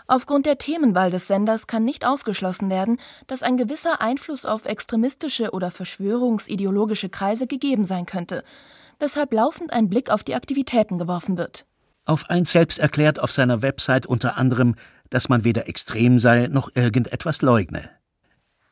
Aufgrund 0.08 0.45
der 0.45 0.58
Themenwahl 0.58 1.10
des 1.10 1.28
Senders 1.28 1.67
kann 1.67 1.86
nicht 1.86 2.06
ausgeschlossen 2.06 2.69
werden, 2.69 2.97
dass 3.25 3.41
ein 3.41 3.56
gewisser 3.56 4.01
Einfluss 4.01 4.43
auf 4.43 4.65
extremistische 4.65 5.51
oder 5.51 5.71
verschwörungsideologische 5.71 7.08
Kreise 7.08 7.47
gegeben 7.47 7.86
sein 7.86 8.06
könnte, 8.06 8.43
weshalb 8.99 9.32
laufend 9.32 9.71
ein 9.71 9.88
Blick 9.88 10.10
auf 10.10 10.21
die 10.21 10.36
Aktivitäten 10.36 10.99
geworfen 10.99 11.38
wird. 11.38 11.65
Auf 12.04 12.30
eins 12.30 12.51
selbst 12.51 12.80
erklärt 12.80 13.17
auf 13.17 13.32
seiner 13.32 13.62
Website 13.62 14.06
unter 14.06 14.36
anderem, 14.36 14.75
dass 15.12 15.30
man 15.30 15.45
weder 15.45 15.69
extrem 15.69 16.19
sei 16.19 16.47
noch 16.47 16.75
irgendetwas 16.75 17.41
leugne. 17.41 17.89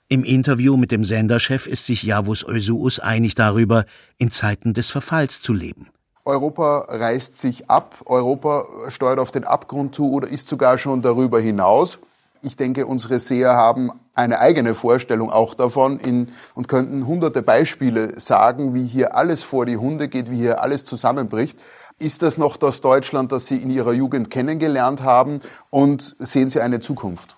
Im 0.10 0.26
Interview 0.26 0.76
mit 0.76 0.92
dem 0.92 1.06
Senderchef 1.06 1.68
ist 1.68 1.86
sich 1.86 2.04
Javus 2.04 2.46
Eusuus 2.46 3.00
einig 3.00 3.34
darüber, 3.34 3.86
in 4.18 4.30
Zeiten 4.30 4.74
des 4.74 4.90
Verfalls 4.90 5.42
zu 5.42 5.54
leben. 5.54 5.93
Europa 6.26 6.86
reißt 6.88 7.36
sich 7.38 7.70
ab, 7.70 8.02
Europa 8.06 8.66
steuert 8.88 9.20
auf 9.20 9.32
den 9.32 9.44
Abgrund 9.44 9.94
zu 9.94 10.12
oder 10.12 10.28
ist 10.28 10.48
sogar 10.48 10.78
schon 10.78 11.02
darüber 11.02 11.40
hinaus. 11.42 12.00
Ich 12.42 12.56
denke, 12.56 12.86
unsere 12.86 13.20
Seher 13.20 13.54
haben 13.54 13.92
eine 14.14 14.40
eigene 14.40 14.76
Vorstellung 14.76 15.32
auch 15.32 15.54
davon 15.54 16.00
in, 16.00 16.30
und 16.56 16.68
könnten 16.68 17.08
hunderte 17.08 17.42
Beispiele 17.42 18.20
sagen, 18.20 18.74
wie 18.74 18.86
hier 18.86 19.16
alles 19.16 19.44
vor 19.44 19.66
die 19.66 19.78
Hunde 19.78 20.08
geht, 20.08 20.30
wie 20.30 20.38
hier 20.38 20.62
alles 20.62 20.86
zusammenbricht. 20.86 21.60
Ist 22.00 22.22
das 22.22 22.38
noch 22.38 22.58
das 22.58 22.82
Deutschland, 22.82 23.32
das 23.32 23.46
Sie 23.46 23.58
in 23.58 23.70
Ihrer 23.70 23.94
Jugend 23.94 24.30
kennengelernt 24.30 25.04
haben 25.04 25.40
und 25.70 26.16
sehen 26.20 26.50
Sie 26.50 26.62
eine 26.62 26.80
Zukunft? 26.80 27.38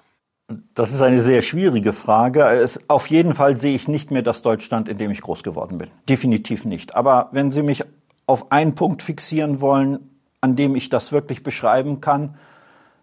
Das 0.76 0.93
ist 0.93 1.02
eine 1.02 1.21
sehr 1.21 1.41
schwierige 1.41 1.91
Frage. 1.91 2.43
Es, 2.45 2.80
auf 2.88 3.08
jeden 3.08 3.34
Fall 3.34 3.58
sehe 3.58 3.76
ich 3.76 3.88
nicht 3.88 4.12
mehr 4.12 4.21
das 4.21 4.43
Deutschland, 4.43 4.88
in 4.88 5.00
dem 5.00 5.10
ich 5.10 5.21
groß 5.21 5.41
geworden 5.41 5.80
bin. 5.80 5.89
Definitiv 6.08 6.65
nicht. 6.65 6.93
Aber 6.95 7.30
wenn 7.32 7.52
Sie 7.52 7.63
mich 7.63 7.84
auf 8.25 8.51
einen 8.51 8.75
Punkt 8.75 9.01
fixieren 9.01 9.61
wollen, 9.61 10.09
an 10.41 10.55
dem 10.55 10.75
ich 10.75 10.89
das 10.89 11.11
wirklich 11.11 11.43
beschreiben 11.43 12.01
kann, 12.01 12.35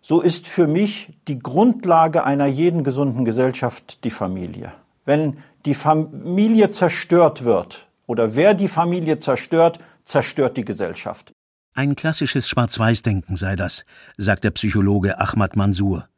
so 0.01 0.21
ist 0.21 0.49
für 0.49 0.67
mich 0.67 1.17
die 1.29 1.39
Grundlage 1.39 2.25
einer 2.25 2.47
jeden 2.47 2.83
gesunden 2.83 3.25
Gesellschaft 3.25 4.03
die 4.05 4.11
Familie. 4.11 4.73
Wenn 5.05 5.39
die 5.65 5.75
Familie 5.75 6.69
zerstört 6.69 7.45
wird 7.45 7.87
oder 8.07 8.35
wer 8.35 8.55
die 8.55 8.69
Familie 8.69 9.21
zerstört, 9.21 9.79
zerstört 10.05 10.57
die 10.57 10.65
Gesellschaft. 10.65 11.33
Ein 11.75 11.97
klassisches 11.97 12.49
Schwarz-Weiß-Denken 12.49 13.37
sei 13.37 13.57
das, 13.57 13.85
sagt 14.17 14.45
der 14.45 14.51
Psychologe 14.51 15.19
Ahmad 15.19 15.57
Mansour. 15.57 16.09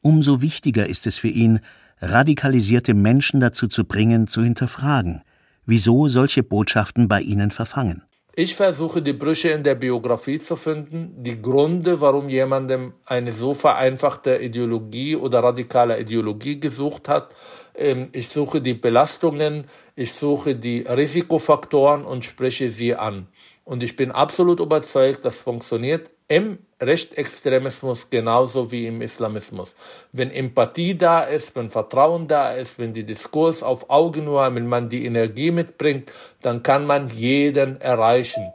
Umso 0.00 0.40
wichtiger 0.40 0.86
ist 0.86 1.06
es 1.06 1.18
für 1.18 1.28
ihn, 1.28 1.60
radikalisierte 2.00 2.94
Menschen 2.94 3.40
dazu 3.40 3.68
zu 3.68 3.84
bringen, 3.84 4.26
zu 4.26 4.42
hinterfragen, 4.42 5.22
wieso 5.66 6.08
solche 6.08 6.42
Botschaften 6.42 7.08
bei 7.08 7.20
ihnen 7.20 7.50
verfangen. 7.50 8.02
Ich 8.34 8.54
versuche 8.54 9.02
die 9.02 9.12
Brüche 9.12 9.50
in 9.50 9.64
der 9.64 9.74
Biografie 9.74 10.38
zu 10.38 10.56
finden, 10.56 11.22
die 11.22 11.42
Gründe, 11.42 12.00
warum 12.00 12.28
jemandem 12.28 12.94
eine 13.04 13.32
so 13.32 13.54
vereinfachte 13.54 14.38
Ideologie 14.38 15.16
oder 15.16 15.42
radikale 15.42 16.00
Ideologie 16.00 16.60
gesucht 16.60 17.08
hat. 17.08 17.34
Ähm, 17.74 18.08
ich 18.12 18.28
suche 18.28 18.60
die 18.62 18.74
Belastungen, 18.74 19.64
ich 19.96 20.14
suche 20.14 20.54
die 20.54 20.80
Risikofaktoren 20.82 22.04
und 22.04 22.24
spreche 22.24 22.70
sie 22.70 22.94
an. 22.94 23.26
Und 23.64 23.82
ich 23.82 23.96
bin 23.96 24.10
absolut 24.10 24.60
überzeugt, 24.60 25.24
das 25.24 25.38
funktioniert 25.38 26.10
im 26.28 26.58
Rechtsextremismus 26.80 28.08
genauso 28.08 28.72
wie 28.72 28.86
im 28.86 29.02
Islamismus. 29.02 29.74
Wenn 30.12 30.30
Empathie 30.30 30.96
da 30.96 31.22
ist, 31.22 31.54
wenn 31.54 31.68
Vertrauen 31.68 32.26
da 32.26 32.52
ist, 32.52 32.78
wenn 32.78 32.92
die 32.92 33.04
Diskurs 33.04 33.62
auf 33.62 33.90
Augenhöhe, 33.90 34.54
wenn 34.54 34.66
man 34.66 34.88
die 34.88 35.04
Energie 35.04 35.50
mitbringt, 35.50 36.10
dann 36.40 36.62
kann 36.62 36.86
man 36.86 37.08
jeden 37.08 37.80
erreichen. 37.80 38.52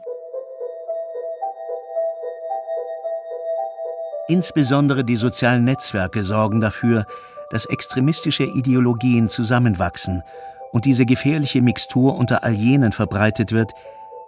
Insbesondere 4.28 5.04
die 5.04 5.16
sozialen 5.16 5.64
Netzwerke 5.64 6.24
sorgen 6.24 6.60
dafür, 6.60 7.06
dass 7.50 7.66
extremistische 7.66 8.42
Ideologien 8.42 9.28
zusammenwachsen 9.28 10.24
und 10.72 10.84
diese 10.84 11.06
gefährliche 11.06 11.62
Mixtur 11.62 12.16
unter 12.16 12.42
all 12.42 12.54
jenen 12.54 12.90
verbreitet 12.90 13.52
wird, 13.52 13.72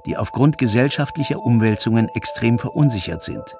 die 0.06 0.16
aufgrund 0.16 0.56
gesellschaftlicher 0.56 1.40
Umwälzungen 1.40 2.08
extrem 2.14 2.60
verunsichert 2.60 3.24
sind. 3.24 3.56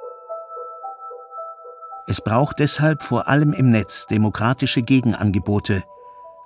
Es 2.10 2.22
braucht 2.22 2.58
deshalb 2.58 3.02
vor 3.02 3.28
allem 3.28 3.52
im 3.52 3.70
Netz 3.70 4.06
demokratische 4.06 4.80
Gegenangebote, 4.82 5.84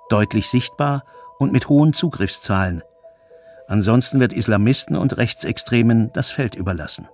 deutlich 0.09 0.49
sichtbar 0.49 1.05
und 1.39 1.53
mit 1.53 1.69
hohen 1.69 1.93
Zugriffszahlen. 1.93 2.83
Ansonsten 3.69 4.19
wird 4.19 4.33
Islamisten 4.33 4.97
und 4.97 5.15
Rechtsextremen 5.15 6.11
das 6.11 6.31
Feld 6.31 6.55
überlassen. 6.55 7.07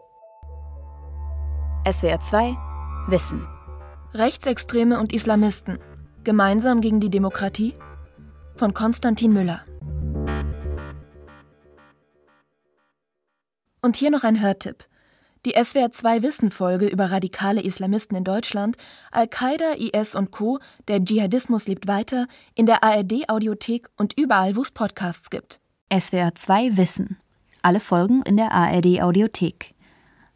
SWR 1.87 2.19
2 2.19 2.57
Wissen. 3.07 3.47
Rechtsextreme 4.15 4.99
und 4.99 5.13
Islamisten. 5.13 5.77
Gemeinsam 6.23 6.81
gegen 6.81 6.99
die 6.99 7.11
Demokratie? 7.11 7.75
Von 8.55 8.73
Konstantin 8.73 9.31
Müller. 9.31 9.61
Und 13.83 13.95
hier 13.95 14.09
noch 14.09 14.23
ein 14.23 14.41
Hörtipp. 14.41 14.88
Die 15.45 15.53
SWR 15.55 15.89
2 15.89 16.21
Wissen-Folge 16.21 16.87
über 16.87 17.11
radikale 17.11 17.61
Islamisten 17.61 18.17
in 18.17 18.25
Deutschland, 18.25 18.75
Al-Qaida, 19.11 19.75
IS 19.77 20.13
und 20.13 20.31
Co., 20.31 20.59
der 20.89 20.99
Dschihadismus 20.99 21.65
lebt 21.65 21.87
weiter, 21.87 22.27
in 22.55 22.65
der 22.65 22.83
ARD-Audiothek 22.83 23.89
und 23.95 24.19
überall, 24.19 24.57
wo 24.57 24.61
es 24.61 24.71
Podcasts 24.71 25.29
gibt. 25.29 25.61
SWR 25.97 26.35
2 26.35 26.75
Wissen. 26.75 27.17
Alle 27.61 27.79
Folgen 27.79 28.21
in 28.23 28.35
der 28.35 28.51
ARD-Audiothek. 28.51 29.75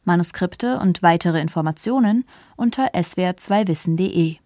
Manuskripte 0.06 0.80
und 0.80 1.04
weitere 1.04 1.42
Informationen 1.42 2.24
unter 2.56 2.94
swr2wissen.de. 2.94 4.38